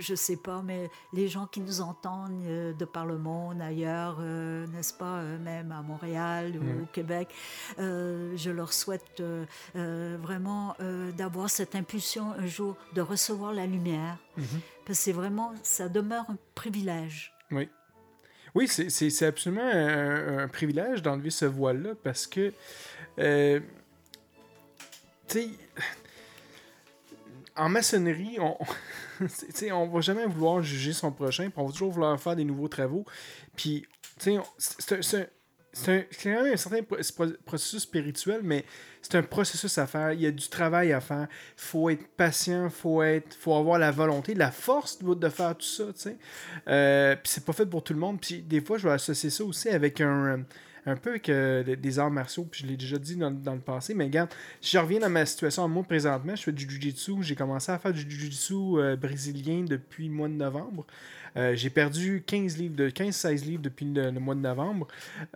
[0.00, 4.18] je sais pas, mais les gens qui nous entendent euh, de par le monde, ailleurs,
[4.20, 7.28] euh, n'est-ce pas, euh, même à Montréal ou au Québec,
[7.78, 9.22] je leur souhaite
[9.74, 10.74] vraiment
[11.16, 14.16] d'avoir cette impulsion un jour de recevoir la lumière.
[14.36, 17.32] Parce que c'est vraiment, ça demeure un privilège.
[17.50, 17.68] Oui.
[18.54, 22.52] Oui, c'est- absolument un, un privilège d'enlever ce voile-là parce que,
[23.16, 23.62] tu
[25.28, 25.48] sais,
[27.56, 28.56] en maçonnerie, on,
[29.72, 32.68] on va jamais vouloir juger son prochain, puis on va toujours vouloir faire des nouveaux
[32.68, 33.04] travaux.
[33.56, 33.86] Puis,
[34.18, 34.38] tu
[34.98, 35.28] sais,
[35.72, 38.64] c'est quand même un certain pro- pro- processus spirituel, mais
[39.02, 40.12] c'est un processus à faire.
[40.12, 41.28] Il y a du travail à faire.
[41.56, 45.66] Faut être patient, faut être, faut avoir la volonté, la force de, de faire tout
[45.66, 45.84] ça.
[45.92, 46.16] tu sais.
[46.66, 48.20] Euh, puis c'est pas fait pour tout le monde.
[48.20, 50.44] Puis des fois, je vais associer ça aussi avec un,
[50.86, 51.30] un peu avec
[51.80, 52.46] des arts martiaux.
[52.50, 55.10] Puis je l'ai déjà dit dans, dans le passé, mais regarde, si je reviens dans
[55.10, 57.22] ma situation à moi présentement, je fais du jiu-jitsu.
[57.22, 60.86] J'ai commencé à faire du jiu-jitsu euh, brésilien depuis le mois de novembre.
[61.36, 64.86] Euh, j'ai perdu 15 livres de 15-16 livres depuis le, mois de novembre,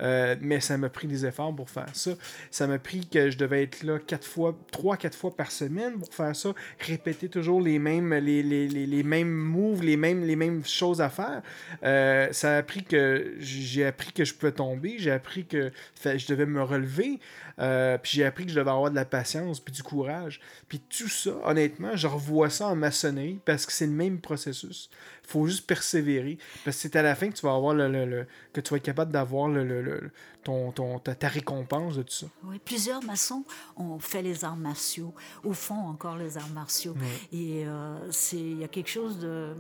[0.01, 2.13] Euh, mais ça m'a pris des efforts pour faire ça.
[2.51, 6.13] Ça m'a pris que je devais être là quatre fois, 3-4 fois par semaine pour
[6.13, 10.37] faire ça, répéter toujours les mêmes, les, les, les, les mêmes moves, les mêmes, les
[10.37, 11.43] mêmes choses à faire.
[11.85, 15.71] Euh, ça a appris que j'ai appris que je pouvais tomber, j'ai appris que
[16.05, 17.21] je devais me relever,
[17.61, 20.41] euh, puis j'ai appris que je devais avoir de la patience puis du courage.
[20.69, 24.91] Puis tout ça, honnêtement, je revois ça en maçonnerie parce que c'est le même processus.
[25.27, 28.07] faut juste persévérer parce que c'est à la fin que tu vas avoir le, le-
[28.07, 30.11] le- que tu vas être capable d'avoir le, le- le-
[30.45, 32.27] ton, ton, ta, ta récompense de tout ça?
[32.45, 33.45] Oui, plusieurs maçons
[33.77, 35.13] ont fait les arts martiaux,
[35.45, 36.95] ou font encore les arts martiaux.
[37.33, 39.57] Et euh, c'est- il y a quelque chose de,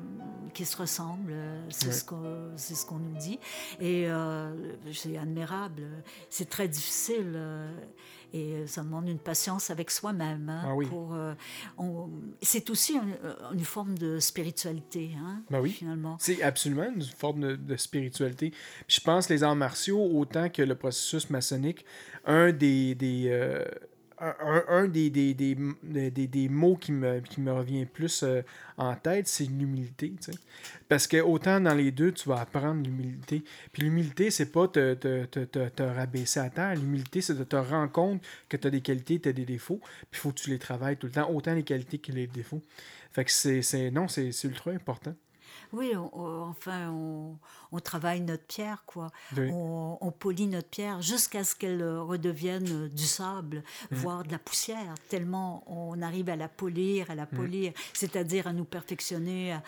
[0.52, 3.38] qui se ressemble, euh, c'est ce qu'on ce qu'on nous dit.
[3.80, 4.52] Et euh,
[4.92, 5.82] c'est admirable,
[6.30, 7.32] c'est très difficile.
[8.34, 10.48] Euh, Et euh, ça demande une patience avec soi-même.
[10.48, 10.86] hein, Ah oui.
[11.12, 11.34] euh,
[12.42, 13.14] c'est aussi une,
[13.52, 15.70] une forme de spiritualité, hein, Ben oui.
[15.70, 16.16] finalement.
[16.20, 18.50] C'est absolument une forme de, de spiritualité.
[18.86, 21.84] Puis je pense les arts martiaux, autant que le processus maçonnique,
[22.24, 23.64] un des, des, euh,
[24.18, 25.56] un, un- des, des, des,
[26.10, 28.42] des- mots qui me, qui me revient plus euh,
[28.76, 30.12] en tête, c'est l'humilité.
[30.88, 33.42] Parce que autant dans les deux, tu vas apprendre l'humilité.
[33.72, 36.74] Puis l'humilité, c'est pas te, te, te, te, rabaisser à terre.
[36.74, 39.80] L'humilité, c'est de te rendre compte que tu as des qualités, tu as des défauts.
[40.10, 42.26] Puis il faut que tu les travailles tout le temps, autant les qualités que les
[42.26, 42.62] défauts.
[43.12, 43.90] Fait que c'est.
[43.90, 45.14] Non, c'est ultra important.
[45.72, 47.38] Oui, on- on- enfin, on,
[47.72, 49.10] on travaille notre pierre, quoi.
[49.36, 49.48] Oui.
[49.52, 53.94] On, polit notre pierre jusqu'à ce qu'elle euh, redevienne euh, du sable, Mm.
[53.96, 57.36] voire de la poussière, tellement on arrive à la polir, à la Mm.
[57.36, 59.62] polir, c'est-à-dire à nous perfectionner, à,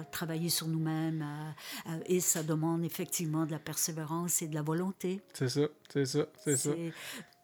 [0.00, 1.24] à travailler sur nous-mêmes.
[2.06, 5.20] et ça demande effectivement de la persévérance et de la volonté.
[5.32, 5.62] C'est ça,
[5.92, 6.70] c'est ça, c'est ça.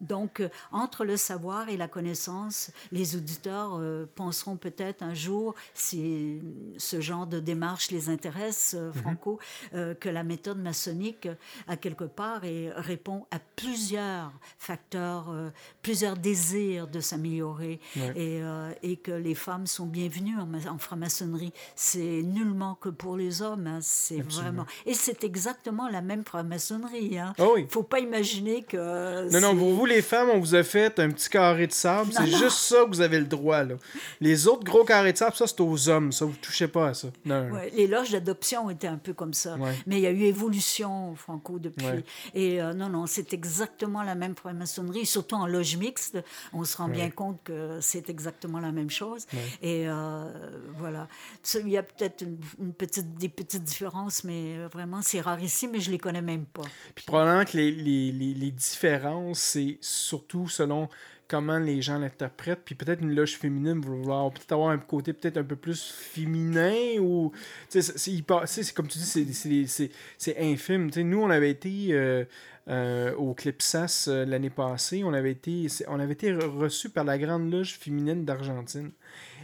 [0.01, 5.55] Donc, euh, entre le savoir et la connaissance, les auditeurs euh, penseront peut-être un jour,
[5.73, 6.39] si
[6.77, 9.39] ce genre de démarche les intéresse, euh, Franco,
[9.73, 11.27] euh, que la méthode maçonnique,
[11.67, 15.33] à quelque part, et répond à plusieurs facteurs,
[15.81, 18.13] plusieurs désirs de s'améliorer, Ouais.
[18.15, 18.41] et,
[18.83, 21.53] et que les femmes sont bienvenues en, ma- en franc-maçonnerie.
[21.75, 24.65] C'est nullement que pour les hommes, hein, c'est vraiment...
[24.85, 27.17] Et c'est exactement la même franc-maçonnerie.
[27.17, 27.33] Hein.
[27.39, 27.65] Ah oui.
[27.69, 29.29] faut pas imaginer que.
[29.31, 32.11] Non, non, pour vous, les femmes, on vous a fait un petit carré de sable.
[32.13, 33.75] C'est juste ça que vous avez le droit, là.
[34.21, 36.11] Les autres gros carrés de sable, ça, c'est aux hommes.
[36.11, 37.07] Ça, vous touchez pas à ça.
[37.25, 37.49] Non.
[37.51, 39.55] Ouais, les loges d'adoption étaient un peu comme ça.
[39.55, 39.73] Ouais.
[39.85, 41.85] Mais il y a eu évolution, Franco, depuis.
[41.85, 42.03] Ouais.
[42.33, 46.17] Et euh, non, non, c'est exactement la même franc-maçonnerie, surtout en loge mixte.
[46.53, 49.25] On se rend bien compte que c'est exactement la même chose.
[49.61, 50.31] Et euh,
[50.77, 51.07] voilà.
[51.55, 55.67] Il y a peut-être une, une petite, des petites différences, mais vraiment, c'est rare ici,
[55.67, 56.63] mais je les connais même pas.
[56.95, 60.89] Puis probablement que les, les, les, les différences, c'est surtout selon
[61.27, 62.61] comment les gens l'interprètent.
[62.63, 66.99] Puis peut-être une loge féminine vouloir peut-être avoir un côté peut-être un peu plus féminin
[66.99, 67.31] ou...
[67.69, 67.97] C'est-
[68.73, 69.25] comme tu dis, c'est-
[70.39, 70.89] infime.
[70.95, 71.87] Nous, on avait été...
[71.91, 72.23] euh,
[72.69, 77.17] euh, au Clipsas euh, l'année passée, on avait été, on été re- reçus par la
[77.17, 78.91] Grande Loge féminine d'Argentine.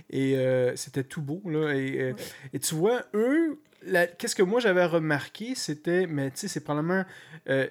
[0.10, 1.41] Et euh, c'était tout beau.
[1.45, 2.14] Là, et, euh,
[2.54, 6.62] et tu vois, eux, la- qu'est-ce que moi j'avais remarqué, c'était, mais tu sais, c'est
[6.64, 7.04] probablement,
[7.49, 7.68] euh,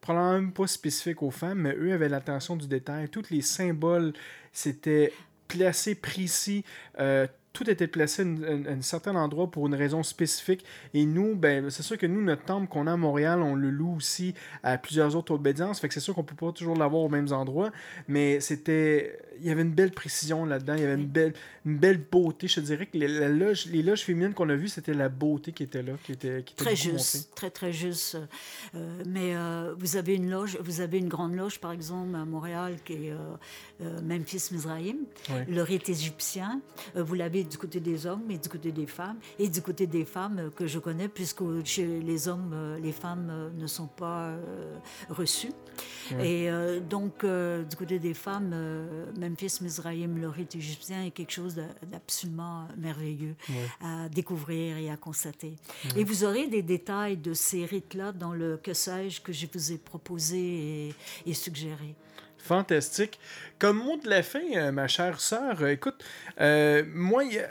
[0.00, 3.08] probablement même pas spécifique aux femmes, mais eux avaient l'attention du détail.
[3.08, 4.12] Tous les symboles,
[4.52, 5.12] c'était
[5.48, 6.64] placé, précis.
[6.98, 10.64] euh, tout était placé à un, à un certain endroit pour une raison spécifique.
[10.92, 13.70] Et nous, ben, c'est sûr que nous, notre temple qu'on a à Montréal, on le
[13.70, 15.80] loue aussi à plusieurs autres obédiences.
[15.80, 17.70] Fait que c'est sûr qu'on peut pas toujours l'avoir aux mêmes endroits.
[18.08, 19.18] Mais c'était.
[19.40, 20.74] Il y avait une belle précision là-dedans.
[20.74, 21.32] Il y avait une belle,
[21.64, 22.46] une belle beauté.
[22.48, 25.08] Je te dirais que les, la loge, les loges féminines qu'on a vues, c'était la
[25.08, 25.92] beauté qui était là.
[26.04, 27.28] Qui était, qui était Très juste, montée.
[27.36, 28.18] très très juste.
[28.74, 32.24] Euh, mais euh, vous avez une loge, vous avez une grande loge par exemple à
[32.24, 33.12] Montréal qui est
[33.80, 34.96] euh, Memphis Mizraïm,
[35.30, 35.46] Ouais.
[35.48, 36.60] le rite égyptien.
[36.94, 40.04] Vous l'avez du côté des hommes et du côté des femmes et du côté des
[40.04, 44.76] femmes que je connais puisque chez les hommes, les femmes ne sont pas euh,
[45.10, 45.52] reçues.
[46.12, 46.28] Ouais.
[46.44, 48.54] Et euh, donc euh, du côté des femmes,
[49.18, 53.68] Memphis Mizraïm, le rite égyptien est quelque chose d'absolument merveilleux Ouais.
[53.86, 55.54] à découvrir et à constater.
[55.84, 56.00] Ouais.
[56.00, 59.72] Et vous aurez des détails de ces rites-là dans le que sais-je que je vous
[59.72, 60.38] ai proposé
[60.88, 60.94] et,
[61.26, 61.94] et suggéré.
[62.44, 63.18] Fantastique.
[63.58, 66.04] Comme mot de la fin, euh, ma chère sœur, euh, écoute,
[66.40, 67.48] euh, moi, il y, a,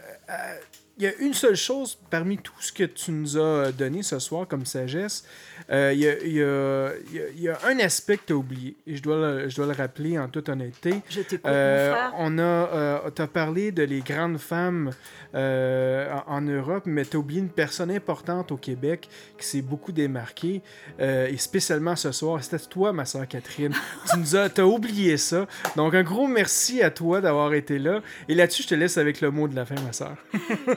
[0.97, 4.19] il y a une seule chose parmi tout ce que tu nous as donné ce
[4.19, 5.25] soir comme sagesse.
[5.71, 8.75] Euh, il, y a, il y a- y y un aspect que tu as oublié,
[8.87, 10.95] et je dois, le, je dois le rappeler en toute honnêteté.
[11.09, 14.91] Je Euh, on a, euh, t'as parlé de les grandes femmes
[15.35, 19.07] euh, en, en Europe, mais tu as oublié une personne importante au Québec
[19.37, 20.61] qui s'est beaucoup démarquée,
[20.99, 23.73] euh, et spécialement ce soir, c'était toi, ma soeur Catherine.
[24.11, 25.47] tu nous as, t'as oublié ça.
[25.75, 28.01] Donc, un gros merci à toi d'avoir été là.
[28.27, 30.15] Et là-dessus, je te laisse avec le mot de la fin, ma soeur.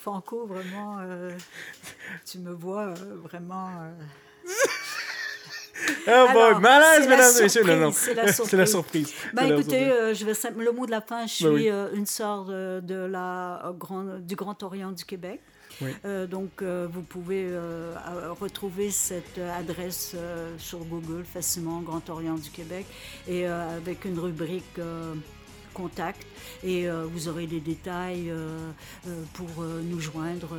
[0.00, 1.30] Franco, vraiment, euh,
[2.24, 3.68] tu me vois euh, vraiment.
[3.82, 3.90] euh,
[6.06, 7.62] Ah, boy, Alors, malaise, mesdames et messieurs.
[7.64, 8.14] Non, C'est
[8.56, 9.12] la surprise.
[9.32, 9.42] La.
[9.42, 10.18] Ben, la écoutez, surprise.
[10.18, 10.34] je vais
[10.64, 11.26] le mot de la fin.
[11.26, 11.70] Je suis Ben oui.
[11.70, 15.40] euh, une sœur de, de la grande, du Grand Orient du Québec.
[15.82, 15.90] Oui.
[16.04, 17.94] Euh, donc, euh, vous pouvez euh,
[18.38, 20.14] retrouver cette adresse
[20.58, 22.84] sur Google facilement, Grand Orient du Québec,
[23.26, 24.78] et avec une rubrique
[25.72, 26.26] contact.
[26.62, 28.70] Et euh, vous aurez des détails euh,
[29.06, 30.56] euh, pour nous joindre.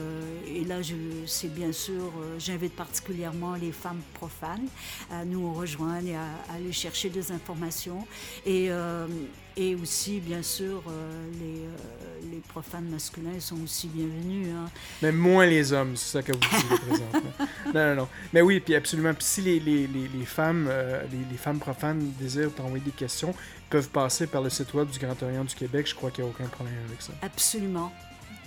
[0.48, 0.78] et là,
[1.26, 4.68] c'est bien sûr, j'invite particulièrement les femmes profanes
[5.10, 8.06] à nous rejoindre et à, à aller chercher des informations.
[8.46, 8.70] Et
[9.58, 14.48] Et aussi, bien sûr, euh, les, euh, les profanes masculins sont aussi bienvenus.
[14.56, 14.70] hein.
[15.02, 17.32] Mais moins les hommes, c'est ça que vous dites présentement.
[17.74, 18.08] non, non, non.
[18.32, 19.14] Mais oui, puis absolument.
[19.14, 23.34] Puis si les, les, les, les femmes, euh, les, femmes profanes désirent t'envoyer des questions,
[23.70, 25.88] peuvent passer par le site web du Grand Orient du Québec.
[25.88, 27.12] Je crois qu'il n'y a aucun problème avec ça.
[27.22, 27.92] Absolument.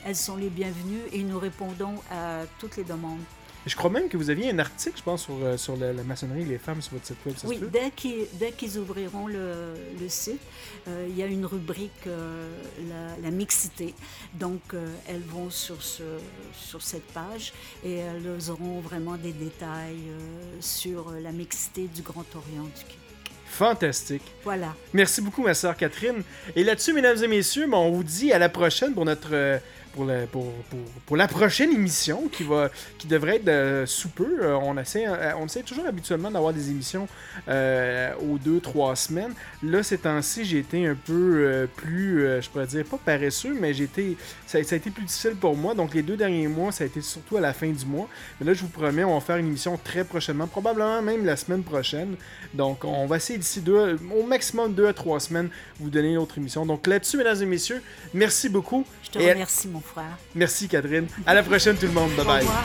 [0.07, 3.21] Elles sont les bienvenues et nous répondons à toutes les demandes.
[3.67, 6.03] Je crois même que vous aviez un article, je pense, sur, euh, sur la, la
[6.03, 7.35] maçonnerie et les femmes sur votre site web.
[7.37, 10.41] Ça Oui, se dès qu'ils ouvriront le, le site,
[10.87, 12.47] euh, il y a une rubrique euh,
[12.89, 13.95] la, la mixité.
[14.35, 16.03] Donc, euh, elles vont sur, ce,
[16.53, 17.53] sur cette page
[17.85, 20.11] et elles auront vraiment des détails
[20.61, 22.99] sur la mixité du Grand Orient du Québec.
[23.47, 24.23] Fantastique.
[24.43, 24.75] Voilà.
[24.93, 26.23] Merci beaucoup, ma sœur Catherine.
[26.57, 29.61] Et là-dessus, mesdames et messieurs, ben, on vous dit à la prochaine pour notre.
[29.95, 32.69] Pour, la, pour, pour, pour la prochaine émission qui va
[32.99, 34.39] qui devrait être euh, sous peu.
[34.43, 37.09] Euh, on, essaie, euh, on essaie toujours habituellement d'avoir des émissions
[37.49, 39.33] euh, aux deux, trois semaines.
[39.63, 44.17] Là, ces temps-ci, j'ai été un peu plus, je pourrais dire, pas paresseux, mais été,
[44.47, 45.75] ça, ça a été plus difficile pour moi.
[45.75, 48.09] Donc, les deux derniers mois, ça a été surtout à la fin du mois.
[48.41, 51.37] Mais là, je vous promets, on va faire une émission très prochainement, probablement même la
[51.37, 52.17] semaine prochaine.
[52.53, 56.19] Donc, on va essayer d'ici deux, au maximum deux à trois semaines, vous donner une
[56.19, 56.67] autre émission.
[56.67, 57.83] Donc, là-dessus, mesdames et messieurs,
[58.13, 58.85] merci beaucoup.
[59.03, 60.19] Je te remercie, mon frère.
[60.35, 61.07] Merci, Catherine.
[61.27, 62.11] À la prochaine, tout le monde.
[62.17, 62.41] Bye Au bye.
[62.45, 62.65] revoir.